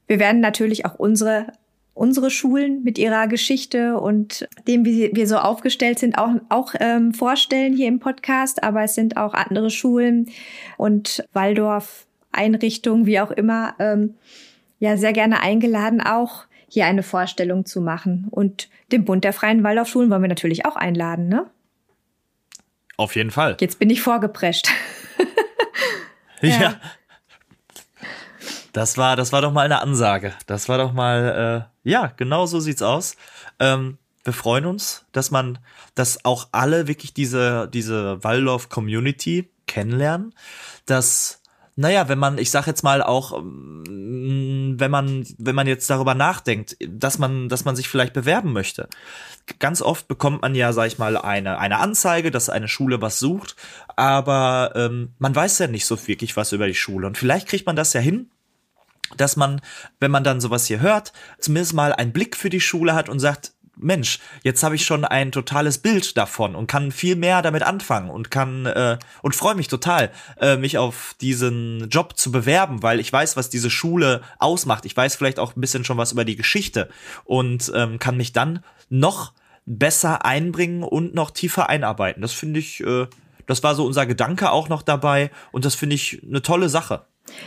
[0.08, 1.48] Wir werden natürlich auch unsere
[1.96, 7.14] unsere Schulen mit ihrer Geschichte und dem, wie wir so aufgestellt sind, auch, auch ähm,
[7.14, 8.64] vorstellen hier im Podcast.
[8.64, 10.30] Aber es sind auch andere Schulen
[10.78, 14.16] und Waldorf-Einrichtungen, wie auch immer, ähm,
[14.78, 18.28] ja, sehr gerne eingeladen, auch hier eine Vorstellung zu machen.
[18.30, 21.50] Und den Bund der Freien Waldorfschulen wollen wir natürlich auch einladen, ne?
[22.98, 23.56] Auf jeden Fall.
[23.62, 24.70] Jetzt bin ich vorgeprescht.
[26.42, 26.50] ja.
[26.50, 26.82] ja.
[28.76, 30.34] Das war, das war doch mal eine Ansage.
[30.48, 33.16] Das war doch mal, äh, ja, genau so sieht's aus.
[33.58, 35.60] Ähm, wir freuen uns, dass man,
[35.94, 40.36] dass auch alle wirklich diese, diese Waldorf-Community kennenlernen,
[40.86, 41.42] dass
[41.78, 46.14] naja, wenn man, ich sag jetzt mal auch, mm, wenn man, wenn man jetzt darüber
[46.14, 48.90] nachdenkt, dass man, dass man sich vielleicht bewerben möchte.
[49.60, 53.20] Ganz oft bekommt man ja, sag ich mal, eine, eine Anzeige, dass eine Schule was
[53.20, 53.56] sucht,
[53.96, 57.08] aber ähm, man weiß ja nicht so wirklich was über die Schule.
[57.08, 58.30] Und vielleicht kriegt man das ja hin,
[59.18, 59.62] dass man,
[60.00, 63.20] wenn man dann sowas hier hört, zumindest mal einen Blick für die Schule hat und
[63.20, 67.64] sagt, Mensch, jetzt habe ich schon ein totales Bild davon und kann viel mehr damit
[67.64, 72.84] anfangen und kann äh, und freue mich total, äh, mich auf diesen Job zu bewerben,
[72.84, 74.86] weil ich weiß, was diese Schule ausmacht.
[74.86, 76.90] Ich weiß vielleicht auch ein bisschen schon was über die Geschichte
[77.26, 79.34] und ähm, kann mich dann noch
[79.66, 82.22] besser einbringen und noch tiefer einarbeiten.
[82.22, 83.08] Das finde ich, äh,
[83.46, 87.06] das war so unser Gedanke auch noch dabei und das finde ich eine tolle Sache.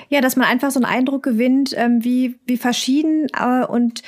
[0.09, 4.03] Ja, dass man einfach so einen Eindruck gewinnt, ähm, wie, wie verschieden äh, und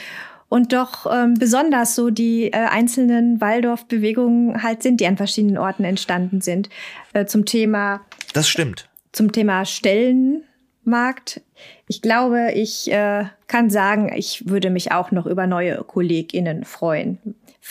[0.51, 5.85] und doch ähm, besonders so die äh, einzelnen Waldorf-Bewegungen halt sind, die an verschiedenen Orten
[5.85, 6.69] entstanden sind.
[7.13, 8.01] Äh, zum Thema.
[8.35, 8.89] Das stimmt.
[9.13, 11.41] Zum Thema Stellenmarkt.
[11.87, 17.19] Ich glaube, ich äh, kann sagen, ich würde mich auch noch über neue KollegInnen freuen.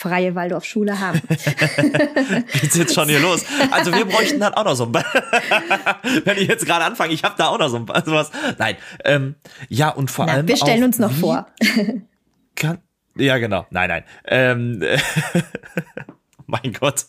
[0.00, 1.20] Freie Waldorfschule haben.
[1.28, 3.44] Geht's jetzt schon hier los?
[3.70, 4.92] Also wir bräuchten dann auch noch so ein
[6.24, 8.30] Wenn ich jetzt gerade anfange, ich habe da auch noch so ein sowas.
[8.56, 9.34] Nein, ähm,
[9.68, 11.48] ja und vor Na, allem Wir stellen uns noch vor.
[12.56, 12.78] Kann,
[13.14, 13.66] ja, genau.
[13.68, 14.04] Nein, nein.
[14.24, 14.82] Ähm,
[16.46, 17.04] mein Gott.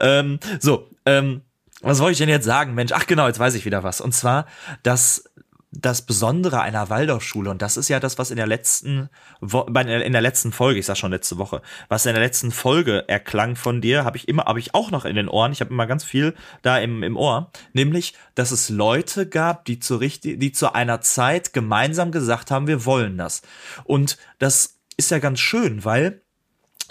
[0.00, 1.42] Ähm, so, ähm,
[1.80, 2.90] was wollte ich denn jetzt sagen, Mensch?
[2.92, 4.00] Ach genau, jetzt weiß ich wieder was.
[4.00, 4.46] Und zwar,
[4.82, 5.30] dass
[5.74, 9.08] das Besondere einer Waldorfschule, und das ist ja das, was in der letzten,
[9.40, 13.08] Wo in der letzten Folge, ich sag schon letzte Woche, was in der letzten Folge
[13.08, 15.70] erklang von dir, habe ich immer, habe ich auch noch in den Ohren, ich habe
[15.70, 20.38] immer ganz viel da im, im Ohr, nämlich, dass es Leute gab, die zu richtig,
[20.38, 23.40] die zu einer Zeit gemeinsam gesagt haben, wir wollen das.
[23.84, 26.20] Und das ist ja ganz schön, weil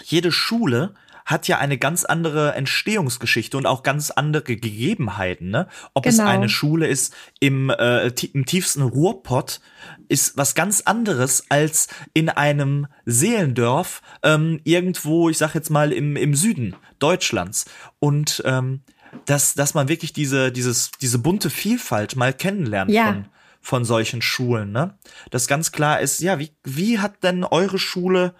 [0.02, 0.94] jede Schule
[1.24, 5.50] hat ja eine ganz andere Entstehungsgeschichte und auch ganz andere Gegebenheiten.
[5.50, 5.68] Ne?
[5.94, 6.14] Ob Genau.
[6.14, 9.60] es eine Schule ist im, äh, im tiefsten Ruhrpott,
[10.08, 16.16] ist was ganz anderes als in einem Seelendorf ähm, irgendwo, ich sag jetzt mal, im,
[16.16, 17.64] im Süden Deutschlands.
[17.98, 18.80] Und ähm,
[19.26, 23.06] dass, dass man wirklich diese, dieses, diese bunte Vielfalt mal kennenlernt Ja.
[23.06, 23.26] von,
[23.60, 24.96] von solchen Schulen, ne?
[25.30, 28.34] Das ganz klar ist, ja, wie, wie hat denn eure Schule,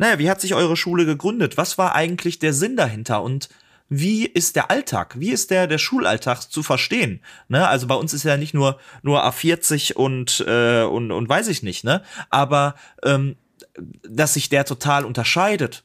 [0.00, 1.58] naja, wie hat sich eure Schule gegründet?
[1.58, 3.22] Was war eigentlich der Sinn dahinter?
[3.22, 3.50] Und
[3.90, 5.20] wie ist der Alltag?
[5.20, 7.20] Wie ist der, der Schulalltag zu verstehen?
[7.48, 7.68] Ne?
[7.68, 11.62] Also bei uns ist ja nicht nur, nur A40 und, äh, und, und weiß ich
[11.62, 12.02] nicht, ne?
[12.30, 13.36] Aber ähm,
[14.02, 15.84] dass sich der total unterscheidet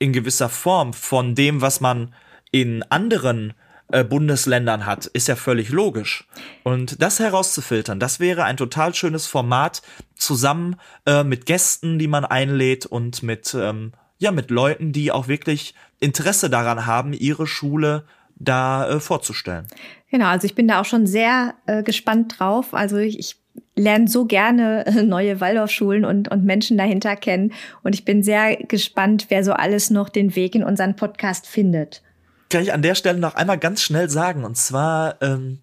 [0.00, 2.12] in gewisser Form von dem, was man
[2.50, 3.54] in anderen
[3.90, 6.26] äh, Bundesländern hat, ist ja völlig logisch.
[6.62, 9.82] Und das herauszufiltern, das wäre ein total schönes Format
[10.14, 10.76] zusammen
[11.06, 15.74] äh, mit Gästen, die man einlädt und mit ähm, ja mit Leuten, die auch wirklich
[16.00, 18.04] Interesse daran haben, ihre Schule
[18.36, 19.66] da äh, vorzustellen.
[20.10, 22.74] Genau, also ich bin da auch schon sehr äh, gespannt drauf.
[22.74, 23.36] Also ich, ich
[23.76, 27.52] lerne so gerne äh, neue Waldorfschulen und, und Menschen dahinter kennen.
[27.82, 32.02] Und ich bin sehr gespannt, wer so alles noch den Weg in unseren Podcast findet.
[32.48, 34.44] Kann ich an der Stelle noch einmal ganz schnell sagen.
[34.44, 35.60] Und zwar, ähm,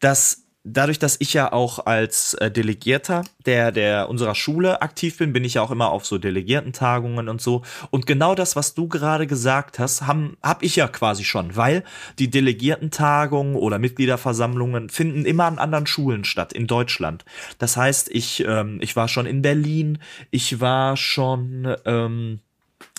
[0.00, 5.32] dass dadurch, dass ich ja auch als äh, Delegierter der, der unserer Schule aktiv bin,
[5.32, 7.62] bin ich ja auch immer auf so Delegiertentagungen und so.
[7.90, 11.84] Und genau das, was du gerade gesagt hast, haben, hab ich ja quasi schon, weil
[12.18, 17.24] die Delegiertentagungen oder Mitgliederversammlungen finden immer an anderen Schulen statt in Deutschland.
[17.58, 19.98] Das heißt, ich, ähm, ich war schon in Berlin,
[20.30, 22.40] ich war schon, ähm,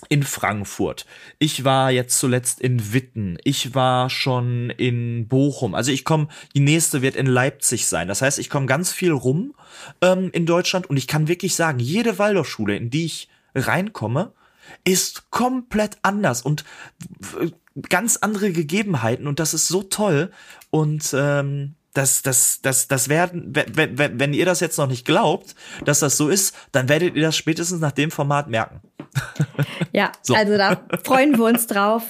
[0.08, 1.06] in Frankfurt.
[1.38, 3.38] Ich war jetzt zuletzt in Witten.
[3.44, 5.76] Ich war schon in Bochum.
[5.76, 8.08] Also ich komme, die nächste wird in Leipzig sein.
[8.08, 9.54] Das heißt, ich komme ganz viel rum
[10.02, 14.34] ähm, in Deutschland und ich kann wirklich sagen, jede Waldorfschule, in die ich reinkomme,
[14.84, 16.64] ist komplett anders und
[17.20, 17.52] w-
[17.90, 20.32] ganz andere Gegebenheiten und das ist so toll
[20.70, 25.06] und ähm, das, das, das, das werden, wenn, wenn, wenn ihr das jetzt noch nicht
[25.06, 28.80] glaubt, dass das so ist, dann werdet ihr das spätestens nach dem Format merken.
[29.92, 30.36] Ja, So.
[30.36, 32.04] also da freuen wir uns drauf.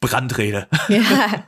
[0.00, 0.68] Brandrede.
[0.88, 1.44] Ja.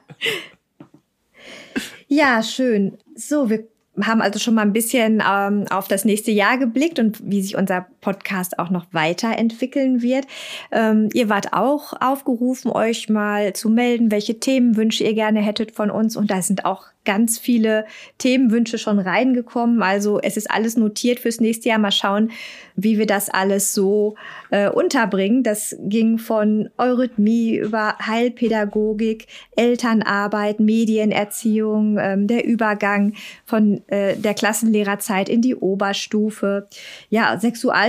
[2.09, 2.99] ja, schön.
[3.15, 3.69] So, wir
[4.03, 7.57] haben also schon mal ein bisschen ähm, auf das nächste Jahr geblickt und wie sich
[7.57, 10.27] unser Podcast auch noch weiterentwickeln wird.
[10.73, 15.91] Ähm, ihr wart auch aufgerufen, euch mal zu melden, welche Themenwünsche ihr gerne hättet von
[15.91, 16.17] uns.
[16.17, 17.87] Und da sind auch ganz viele
[18.19, 19.83] Themenwünsche schon reingekommen.
[19.83, 21.79] Also es ist alles notiert fürs nächste Jahr.
[21.79, 22.31] Mal schauen,
[22.77, 24.15] wie wir das alles so
[24.51, 25.43] äh, unterbringen.
[25.43, 33.15] Das ging von Eurythmie über Heilpädagogik, Elternarbeit, Medienerziehung, ähm, der Übergang
[33.47, 36.69] von äh, der Klassenlehrerzeit in die Oberstufe.
[37.09, 37.39] Ja,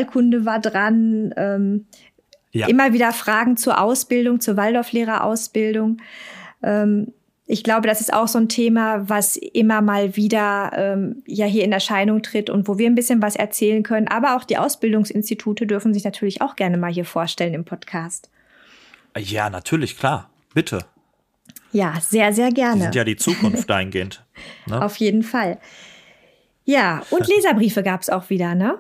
[0.10, 1.34] Sexualkunde war dran.
[1.38, 1.86] Ähm,
[2.52, 2.68] Ja.
[2.68, 5.98] Immer wieder Fragen zur Ausbildung, zur Waldorflehrerausbildung.
[6.64, 7.14] Ähm,
[7.46, 11.64] ich glaube, das ist auch so ein Thema, was immer mal wieder ähm, ja hier
[11.64, 14.08] in Erscheinung tritt und wo wir ein bisschen was erzählen können.
[14.08, 18.32] Aber auch die Ausbildungsinstitute dürfen sich natürlich auch gerne mal hier vorstellen im Podcast.
[19.16, 20.30] Ja, natürlich, klar.
[20.56, 20.86] Bitte.
[21.72, 22.82] Ja, sehr, sehr Die gerne.
[22.82, 24.26] sind ja die Zukunft dahingehend.
[24.66, 24.82] Ne?
[24.82, 25.60] Auf jeden Fall.
[26.66, 28.80] Ja, und Leserbriefe gab's auch wieder, ne?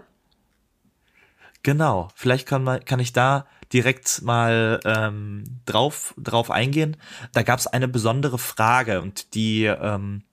[1.63, 2.09] Genau.
[2.15, 6.97] Vielleicht kann, man, kann ich da direkt mal ähm, drauf, drauf eingehen.
[7.33, 10.23] Da gab es eine besondere Frage und die, ähm,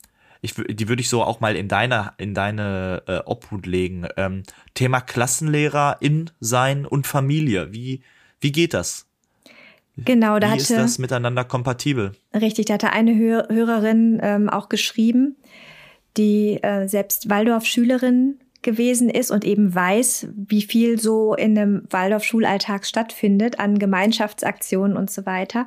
[0.41, 4.07] ich, die würde ich so auch mal in deine, in deine äh, Obhut legen.
[4.17, 4.43] Ähm,
[4.75, 7.73] Thema Klassenlehrer in sein und Familie.
[7.73, 8.03] Wie,
[8.41, 9.07] wie geht das?
[9.97, 12.13] Genau, da Wie ist hatte das miteinander kompatibel?
[12.35, 15.37] Richtig, da hatte eine Hör Hörerin ähm, auch geschrieben,
[16.19, 22.85] die äh, selbst Waldorf-Schülerin gewesen ist und eben weiß, wie viel so in einem Waldorf-Schulalltag
[22.85, 25.65] stattfindet an Gemeinschaftsaktionen und so weiter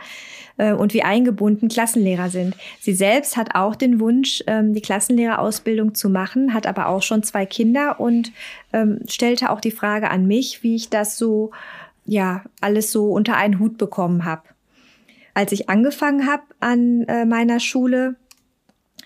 [0.57, 2.55] äh, und wie eingebunden Klassenlehrer sind.
[2.79, 7.23] Sie selbst hat auch den Wunsch, ähm, die Klassenlehrerausbildung zu machen, hat aber auch schon
[7.23, 8.31] zwei Kinder und
[8.73, 11.51] ähm, stellte auch die Frage an mich, wie ich das so,
[12.05, 14.43] ja, alles so unter einen Hut bekommen habe.
[15.33, 18.17] Als ich angefangen habe an äh, meiner Schule,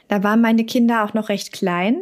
[0.07, 2.01] da waren meine Kinder auch noch recht klein.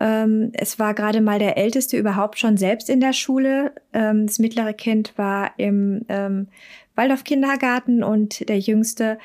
[0.00, 3.72] Ähm, es war gerade mal der Älteste überhaupt schon selbst in der Schule.
[3.92, 6.48] Ähm, das mittlere Kind war im ähm,
[6.94, 9.18] Waldorf-Kindergarten und der Jüngste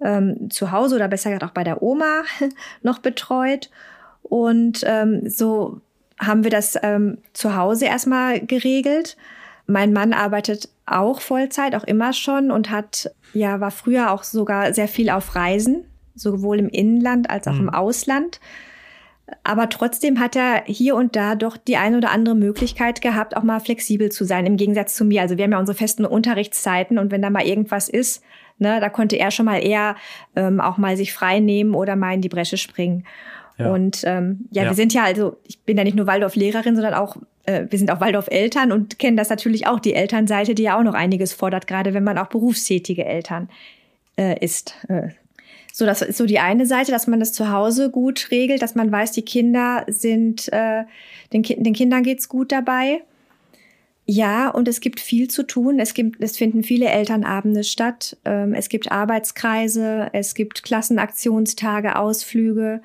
[0.00, 2.22] ähm, zu Hause oder besser gesagt auch bei der Oma
[2.82, 3.70] noch betreut.
[4.22, 5.80] Und ähm, so
[6.18, 9.16] haben wir das ähm, zu Hause erstmal geregelt.
[9.66, 14.74] Mein Mann arbeitet auch Vollzeit, auch immer schon und hat, ja, war früher auch sogar
[14.74, 17.60] sehr viel auf Reisen, sowohl im Inland als auch mhm.
[17.60, 18.40] im Ausland.
[19.44, 23.42] Aber trotzdem hat er hier und da doch die eine oder andere Möglichkeit gehabt, auch
[23.42, 25.22] mal flexibel zu sein, im Gegensatz zu mir.
[25.22, 28.22] Also wir haben ja unsere festen Unterrichtszeiten und wenn da mal irgendwas ist,
[28.58, 29.96] ne, da konnte er schon mal eher
[30.36, 33.04] ähm, auch mal sich frei nehmen oder mal in die Bresche springen.
[33.58, 33.72] Ja.
[33.72, 36.94] Und ähm, ja, ja, wir sind ja also, ich bin ja nicht nur Waldorf-Lehrerin, sondern
[36.94, 40.78] auch, äh, wir sind auch Waldorf-Eltern und kennen das natürlich auch, die Elternseite, die ja
[40.78, 43.48] auch noch einiges fordert, gerade wenn man auch berufstätige Eltern
[44.16, 44.74] äh, ist.
[44.88, 45.10] Äh,
[45.72, 48.74] so, das ist so die eine Seite, dass man das zu Hause gut regelt, dass
[48.74, 50.84] man weiß, die Kinder sind, äh,
[51.32, 53.02] den, den Kindern geht's gut dabei.
[54.04, 55.78] Ja, und es gibt viel zu tun.
[55.78, 58.18] Es gibt, es finden viele Elternabende statt.
[58.24, 62.82] Ähm, es gibt Arbeitskreise, es gibt Klassenaktionstage, Ausflüge.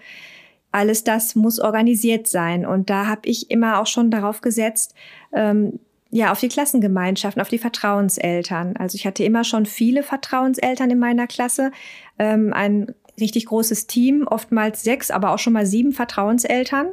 [0.72, 2.66] Alles das muss organisiert sein.
[2.66, 4.94] Und da habe ich immer auch schon darauf gesetzt,
[5.34, 5.80] ähm,
[6.10, 8.78] ja, auf die Klassengemeinschaften, auf die Vertrauenseltern.
[8.78, 11.72] Also ich hatte immer schon viele Vertrauenseltern in meiner Klasse,
[12.18, 16.88] ähm, ein richtig großes Team, oftmals sechs, aber auch schon mal sieben Vertrauenseltern,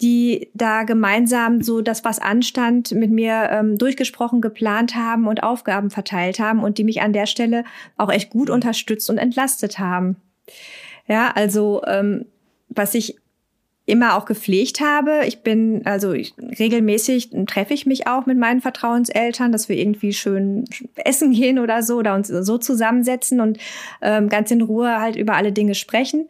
[0.00, 5.90] die da gemeinsam so das, was anstand, mit mir ähm, durchgesprochen, geplant haben und Aufgaben
[5.90, 7.64] verteilt haben und die mich an der Stelle
[7.96, 10.16] auch echt gut unterstützt und entlastet haben.
[11.06, 12.26] Ja, also ähm,
[12.68, 13.16] was ich
[13.86, 15.22] immer auch gepflegt habe.
[15.26, 20.12] Ich bin, also ich, regelmäßig treffe ich mich auch mit meinen Vertrauenseltern, dass wir irgendwie
[20.12, 20.64] schön
[20.96, 23.58] essen gehen oder so oder uns so zusammensetzen und
[24.00, 26.28] ähm, ganz in Ruhe halt über alle Dinge sprechen.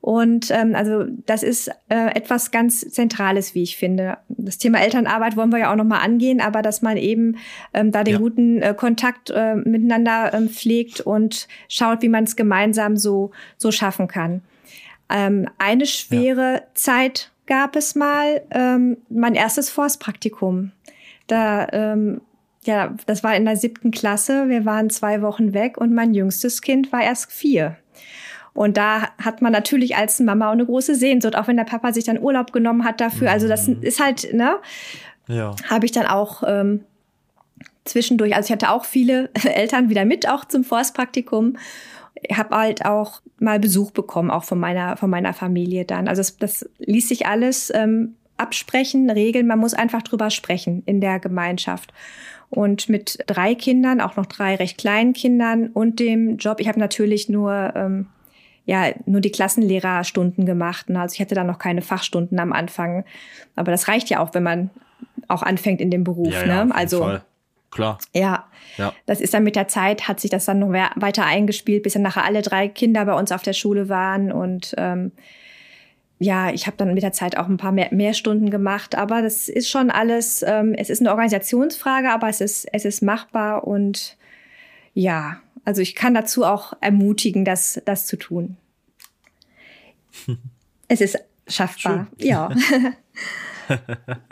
[0.00, 4.18] Und ähm, also das ist äh, etwas ganz Zentrales, wie ich finde.
[4.28, 7.36] Das Thema Elternarbeit wollen wir ja auch noch mal angehen, aber dass man eben
[7.72, 8.18] ähm, da den ja.
[8.18, 13.70] guten äh, Kontakt äh, miteinander ähm, pflegt und schaut, wie man es gemeinsam so so
[13.70, 14.42] schaffen kann.
[15.12, 16.62] Ähm, eine schwere ja.
[16.74, 20.72] Zeit gab es mal, ähm, mein erstes Forstpraktikum.
[21.26, 22.22] Da, ähm,
[22.64, 24.48] ja, das war in der siebten Klasse.
[24.48, 27.76] Wir waren zwei Wochen weg und mein jüngstes Kind war erst vier.
[28.54, 31.92] Und da hat man natürlich als Mama auch eine große Sehnsucht, auch wenn der Papa
[31.92, 33.30] sich dann Urlaub genommen hat dafür.
[33.30, 33.82] Also das mhm.
[33.82, 34.56] ist halt, ne?
[35.28, 35.54] Ja.
[35.68, 36.84] Habe ich dann auch ähm,
[37.84, 41.56] zwischendurch, also ich hatte auch viele Eltern wieder mit, auch zum Forstpraktikum
[42.30, 46.08] habe halt auch mal Besuch bekommen, auch von meiner, von meiner Familie dann.
[46.08, 49.46] Also das, das ließ sich alles ähm, absprechen, regeln.
[49.46, 51.92] Man muss einfach drüber sprechen in der Gemeinschaft.
[52.50, 56.78] Und mit drei Kindern, auch noch drei recht kleinen Kindern und dem Job, ich habe
[56.78, 58.06] natürlich nur ähm,
[58.66, 60.90] ja nur die Klassenlehrerstunden gemacht.
[60.90, 61.00] Ne?
[61.00, 63.04] Also ich hatte da noch keine Fachstunden am Anfang.
[63.56, 64.70] Aber das reicht ja auch, wenn man
[65.28, 66.32] auch anfängt in dem Beruf.
[66.32, 66.74] Ja, ja, ne?
[66.74, 67.22] Also Fall.
[67.72, 67.98] Klar.
[68.12, 68.44] Ja.
[68.76, 68.92] ja.
[69.06, 72.02] Das ist dann mit der Zeit, hat sich das dann noch weiter eingespielt, bis dann
[72.02, 74.30] nachher alle drei Kinder bei uns auf der Schule waren.
[74.30, 75.10] Und ähm,
[76.18, 78.94] ja, ich habe dann mit der Zeit auch ein paar mehr, mehr Stunden gemacht.
[78.94, 83.02] Aber das ist schon alles, ähm, es ist eine Organisationsfrage, aber es ist, es ist
[83.02, 84.18] machbar und
[84.94, 88.58] ja, also ich kann dazu auch ermutigen, das, das zu tun.
[90.88, 91.18] es ist
[91.48, 92.28] schaffbar, Schön.
[92.28, 92.50] ja.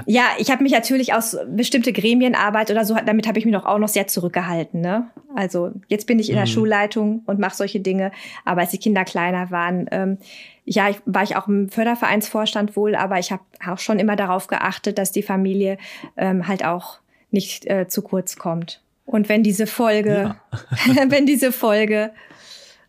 [0.06, 3.64] ja, ich habe mich natürlich aus bestimmte Gremienarbeit oder so, damit habe ich mich doch
[3.64, 4.80] auch noch sehr zurückgehalten.
[4.80, 5.08] Ne?
[5.34, 6.50] Also jetzt bin ich in der mhm.
[6.50, 8.12] Schulleitung und mache solche Dinge,
[8.44, 10.18] aber als die Kinder kleiner waren, ähm,
[10.64, 14.46] ja, ich, war ich auch im Fördervereinsvorstand wohl, aber ich habe auch schon immer darauf
[14.46, 15.78] geachtet, dass die Familie
[16.16, 16.98] ähm, halt auch
[17.30, 18.80] nicht äh, zu kurz kommt.
[19.04, 20.96] Und wenn diese Folge, ja.
[21.08, 22.12] wenn diese Folge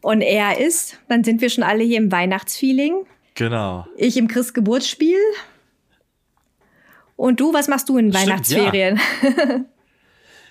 [0.04, 3.06] on air ist, dann sind wir schon alle hier im Weihnachtsfeeling.
[3.36, 3.88] Genau.
[3.98, 5.18] Ich im Christgeburtsspiel
[7.22, 9.00] und du, was machst du in Stimmt, Weihnachtsferien?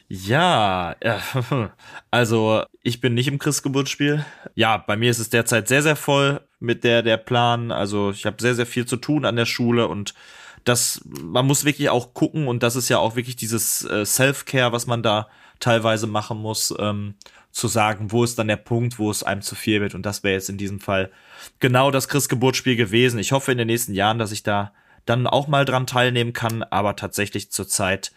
[0.09, 0.95] Ja.
[1.03, 1.21] ja,
[2.11, 4.25] also ich bin nicht im Christgeburtsspiel.
[4.55, 7.73] Ja, bei mir ist es derzeit sehr, sehr voll mit der, der Plan.
[7.73, 10.15] Also ich habe sehr, sehr viel zu tun an der Schule und
[10.63, 14.73] das, man muss wirklich auch gucken und das ist ja auch wirklich dieses äh, Self-Care,
[14.73, 17.15] was man da teilweise machen muss, ähm,
[17.51, 20.23] zu sagen, wo ist dann der Punkt, wo es einem zu viel wird und das
[20.23, 21.11] wäre jetzt in diesem Fall
[21.59, 23.19] genau das Christgeburtsspiel gewesen.
[23.19, 24.73] Ich hoffe in den nächsten Jahren, dass ich da
[25.07, 28.13] dann auch mal dran teilnehmen kann, aber tatsächlich zurzeit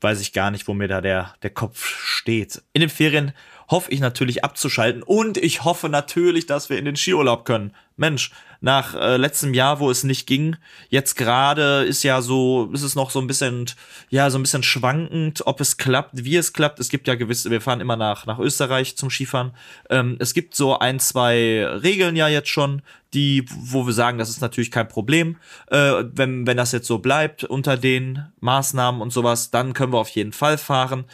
[0.00, 2.62] weiß ich gar nicht, wo mir da der, der Kopf steht.
[2.72, 3.32] In den Ferien
[3.72, 7.72] hoffe ich natürlich abzuschalten und ich hoffe natürlich, dass wir in den Skiurlaub können.
[7.96, 10.56] Mensch, nach äh, letztem Jahr, wo es nicht ging,
[10.88, 13.66] jetzt gerade ist ja so, ist es noch so ein bisschen,
[14.08, 16.78] ja, so ein bisschen schwankend, ob es klappt, wie es klappt.
[16.78, 19.52] Es gibt ja gewisse, wir fahren immer nach, nach Österreich zum Skifahren.
[19.90, 22.82] Ähm, es gibt so ein, zwei Regeln ja jetzt schon,
[23.14, 25.36] die, wo wir sagen, das ist natürlich kein Problem.
[25.66, 29.98] Äh, wenn, wenn das jetzt so bleibt unter den Maßnahmen und sowas, dann können wir
[29.98, 31.04] auf jeden Fall fahren.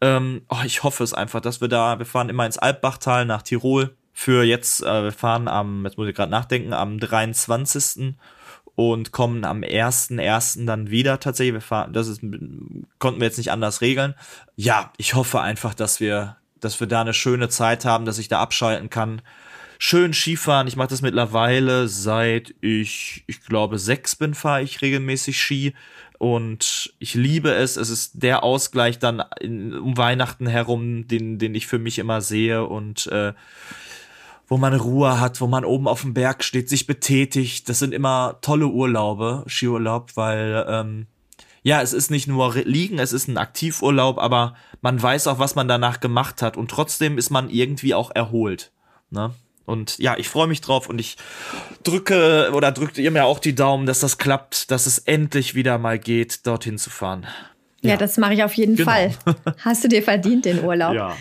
[0.00, 3.42] Ähm, oh, ich hoffe es einfach, dass wir da, wir fahren immer ins Alpbachtal nach
[3.42, 8.14] Tirol für jetzt, äh, wir fahren am, jetzt muss ich gerade nachdenken, am 23.
[8.74, 10.66] und kommen am 1.1.
[10.66, 11.54] dann wieder tatsächlich.
[11.54, 12.20] Wir fahren, das ist,
[12.98, 14.14] konnten wir jetzt nicht anders regeln.
[14.54, 18.28] Ja, ich hoffe einfach, dass wir, dass wir da eine schöne Zeit haben, dass ich
[18.28, 19.22] da abschalten kann.
[19.78, 20.66] Schön Skifahren.
[20.66, 25.74] Ich mache das mittlerweile seit ich, ich glaube, sechs bin, fahre ich regelmäßig Ski.
[26.18, 27.76] Und ich liebe es.
[27.76, 32.20] Es ist der Ausgleich dann in, um Weihnachten herum, den, den ich für mich immer
[32.20, 33.32] sehe und äh,
[34.48, 37.68] wo man Ruhe hat, wo man oben auf dem Berg steht, sich betätigt.
[37.68, 41.06] Das sind immer tolle Urlaube, Skiurlaub, weil ähm,
[41.62, 45.56] ja, es ist nicht nur liegen, es ist ein Aktivurlaub, aber man weiß auch, was
[45.56, 48.70] man danach gemacht hat und trotzdem ist man irgendwie auch erholt.
[49.10, 49.34] Ne?
[49.66, 51.16] Und ja, ich freue mich drauf und ich
[51.82, 55.76] drücke oder drückt ihr mir auch die Daumen, dass das klappt, dass es endlich wieder
[55.78, 57.26] mal geht, dorthin zu fahren.
[57.82, 58.90] Ja, ja das mache ich auf jeden genau.
[58.90, 59.10] Fall.
[59.58, 60.94] Hast du dir verdient, den Urlaub?
[60.94, 61.16] Ja.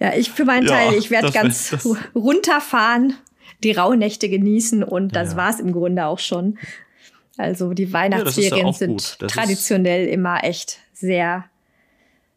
[0.00, 1.76] Ja, ich für meinen Teil, ja, ich werde ganz
[2.14, 3.14] runterfahren,
[3.64, 5.36] die Rauhnächte genießen und das ja.
[5.36, 6.56] war's im Grunde auch schon.
[7.36, 11.44] Also die Weihnachtsferien ja, sind traditionell immer echt sehr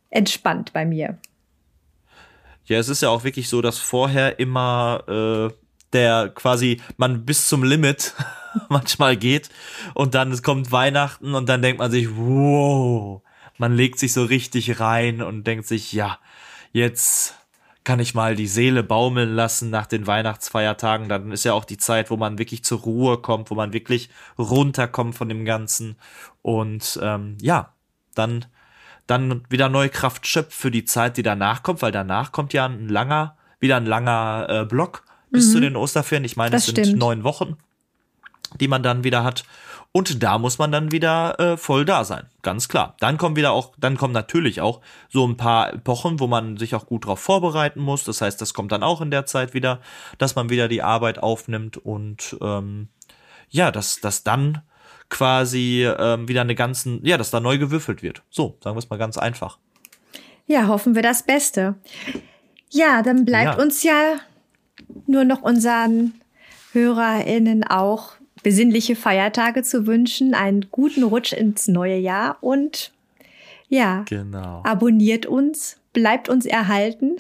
[0.10, 1.18] entspannt bei mir.
[2.66, 5.54] Ja, es ist ja auch wirklich so, dass vorher immer äh,
[5.94, 8.14] der quasi man bis zum Limit
[8.70, 9.50] manchmal geht
[9.94, 13.22] und dann es kommt Weihnachten und dann denkt man sich, wow,
[13.58, 16.20] man legt sich so richtig rein und denkt sich, ja,
[16.72, 17.36] jetzt
[17.84, 21.10] kann ich mal die Seele baumeln lassen nach den Weihnachtsfeiertagen.
[21.10, 24.10] Dann ist ja auch die Zeit, wo man wirklich zur Ruhe kommt, wo man wirklich
[24.38, 25.96] runterkommt von dem Ganzen.
[26.44, 27.74] Und ähm, ja,
[28.14, 28.46] dann
[29.08, 32.66] dann wieder neue Kraft schöpft für die Zeit, die danach kommt, weil danach kommt ja
[32.66, 35.52] ein langer, wieder ein langer äh, Block bis mhm.
[35.52, 36.26] zu den Osterferien.
[36.26, 37.00] Ich meine, es sind stimmt.
[37.00, 37.58] neun Wochen,
[38.60, 39.44] die man dann wieder hat.
[39.94, 42.96] Und da muss man dann wieder äh, voll da sein, ganz klar.
[43.02, 44.80] Dann kommen wieder auch, dann kommen natürlich auch
[45.10, 48.06] so ein paar Epochen, wo man sich auch gut drauf vorbereiten muss.
[48.06, 49.82] Das heißt, das kommt dann auch in der Zeit wieder,
[50.18, 52.88] dass man wieder die Arbeit aufnimmt und ähm,
[53.50, 54.62] ja, dass, dass dann
[55.12, 58.24] quasi ähm, wieder eine ganzen, ja, dass da neu gewürfelt wird.
[58.32, 59.60] So, sagen wir es mal ganz einfach.
[60.48, 61.76] Ja, hoffen wir das Beste.
[62.72, 63.64] Ja, dann bleibt ja.
[63.64, 64.16] uns ja
[65.06, 66.14] nur noch unseren
[66.72, 72.92] HörerInnen auch besinnliche Feiertage zu wünschen, einen guten Rutsch ins neue Jahr und
[73.70, 74.62] ja, genau.
[74.64, 77.18] abonniert uns, bleibt uns erhalten.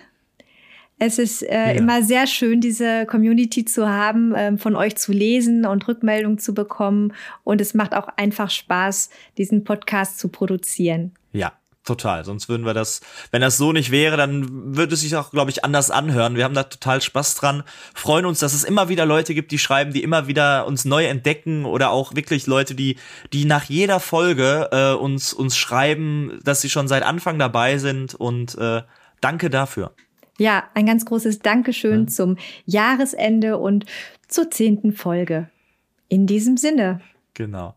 [1.03, 1.71] Es ist äh, ja.
[1.71, 6.53] immer sehr schön, diese Community zu haben, ähm, von euch zu lesen und Rückmeldungen zu
[6.53, 7.13] bekommen.
[7.43, 11.13] Und es macht auch einfach Spaß, diesen Podcast zu produzieren.
[11.33, 11.53] Ja,
[11.85, 12.23] total.
[12.23, 15.49] Sonst würden wir das, wenn das so nicht wäre, dann würde es sich auch, glaube
[15.49, 16.35] ich, anders anhören.
[16.35, 17.63] Wir haben da total Spaß dran,
[17.95, 21.05] freuen uns, dass es immer wieder Leute gibt, die schreiben, die immer wieder uns neu
[21.05, 22.97] entdecken oder auch wirklich Leute, die,
[23.33, 28.13] die nach jeder Folge äh, uns, uns schreiben, dass sie schon seit Anfang dabei sind
[28.13, 28.83] und äh,
[29.19, 29.95] danke dafür.
[30.41, 32.07] Ja, ein ganz großes Dankeschön ja.
[32.07, 32.35] zum
[32.65, 33.85] Jahresende und
[34.27, 35.51] zur zehnten Folge.
[36.07, 36.99] In diesem Sinne.
[37.35, 37.75] Genau.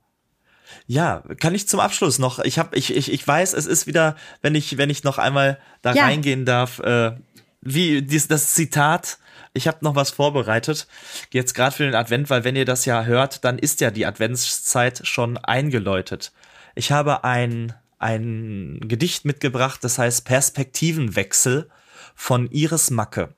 [0.87, 2.39] Ja, kann ich zum Abschluss noch.
[2.39, 5.59] Ich habe, ich, ich, ich weiß, es ist wieder, wenn ich, wenn ich noch einmal
[5.83, 6.05] da ja.
[6.05, 7.13] reingehen darf, äh,
[7.61, 9.19] wie dies, das Zitat.
[9.53, 10.87] Ich habe noch was vorbereitet,
[11.33, 14.07] jetzt gerade für den Advent, weil wenn ihr das ja hört, dann ist ja die
[14.07, 16.33] Adventszeit schon eingeläutet.
[16.75, 21.71] Ich habe ein ein Gedicht mitgebracht, das heißt Perspektivenwechsel
[22.15, 23.35] von Iris Macke.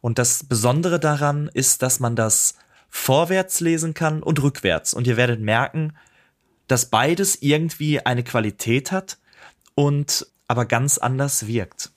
[0.00, 2.54] Und das Besondere daran ist, dass man das
[2.88, 4.94] vorwärts lesen kann und rückwärts.
[4.94, 5.96] Und ihr werdet merken,
[6.66, 9.18] dass beides irgendwie eine Qualität hat
[9.74, 11.90] und aber ganz anders wirkt.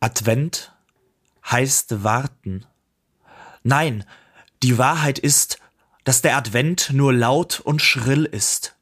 [0.00, 0.72] Advent
[1.50, 2.66] heißt warten.
[3.62, 4.04] Nein,
[4.62, 5.58] die Wahrheit ist,
[6.04, 8.76] dass der Advent nur laut und schrill ist.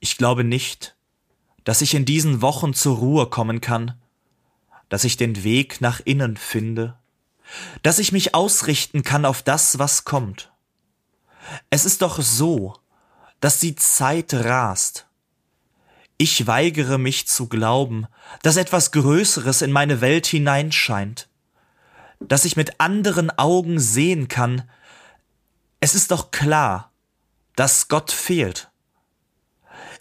[0.00, 0.96] Ich glaube nicht,
[1.64, 4.00] dass ich in diesen Wochen zur Ruhe kommen kann,
[4.88, 6.98] dass ich den Weg nach innen finde,
[7.82, 10.52] dass ich mich ausrichten kann auf das, was kommt.
[11.70, 12.74] Es ist doch so,
[13.40, 15.06] dass die Zeit rast.
[16.18, 18.06] Ich weigere mich zu glauben,
[18.42, 21.28] dass etwas Größeres in meine Welt hineinscheint,
[22.20, 24.68] dass ich mit anderen Augen sehen kann.
[25.78, 26.90] Es ist doch klar,
[27.54, 28.70] dass Gott fehlt,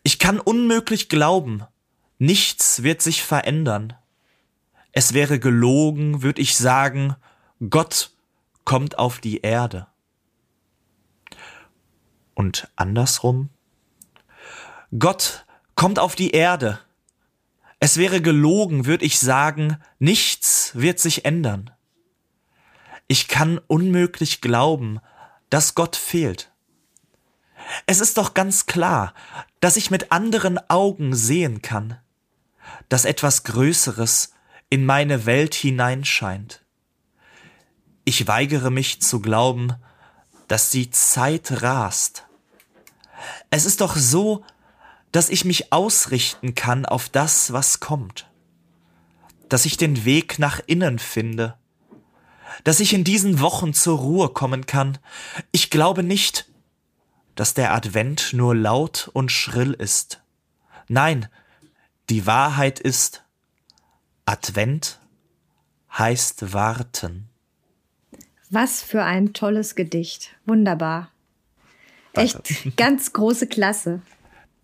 [0.03, 1.63] Ich kann unmöglich glauben,
[2.19, 3.93] nichts wird sich verändern.
[4.97, 7.17] Es wäre gelogen, würde ich sagen,
[7.69, 8.11] Gott
[8.63, 9.87] kommt auf die Erde.
[12.33, 13.49] Und andersrum?
[14.97, 16.79] Gott kommt auf die Erde.
[17.81, 21.71] Es wäre gelogen, würde ich sagen, nichts wird sich ändern.
[23.07, 25.01] Ich kann unmöglich glauben,
[25.49, 26.53] dass Gott fehlt.
[27.85, 29.13] Es ist doch ganz klar,
[29.59, 31.99] dass ich mit anderen Augen sehen kann,
[32.87, 34.34] dass etwas Größeres
[34.75, 36.65] in meine Welt hineinscheint.
[38.03, 39.73] Ich weigere mich zu glauben,
[40.49, 42.25] dass die Zeit rast.
[43.49, 44.43] Es ist doch so,
[45.13, 48.29] dass ich mich ausrichten kann auf das, was kommt,
[49.47, 51.57] dass ich den Weg nach innen finde,
[52.65, 54.97] dass ich in diesen Wochen zur Ruhe kommen kann.
[55.53, 56.51] Ich glaube nicht,
[57.35, 60.21] dass der Advent nur laut und schrill ist.
[60.89, 61.29] Nein,
[62.09, 63.24] die Wahrheit ist,
[64.25, 64.99] Advent
[65.91, 67.29] heißt warten.
[68.49, 70.35] Was für ein tolles Gedicht.
[70.45, 71.11] Wunderbar.
[72.13, 72.39] Echt
[72.77, 74.01] ganz große Klasse.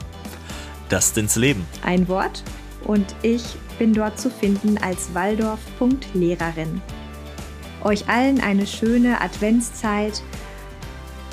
[0.88, 1.65] Dustins Leben.
[1.83, 2.43] Ein Wort.
[2.85, 3.43] Und ich
[3.79, 6.79] bin dort zu finden als waldorf.lehrerin.
[7.83, 10.21] Euch allen eine schöne Adventszeit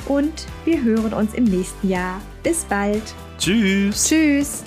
[0.07, 2.23] und wir hören uns im nächsten Jahr.
[2.43, 3.03] Bis bald.
[3.39, 4.09] Tschüss.
[4.09, 4.65] Tschüss.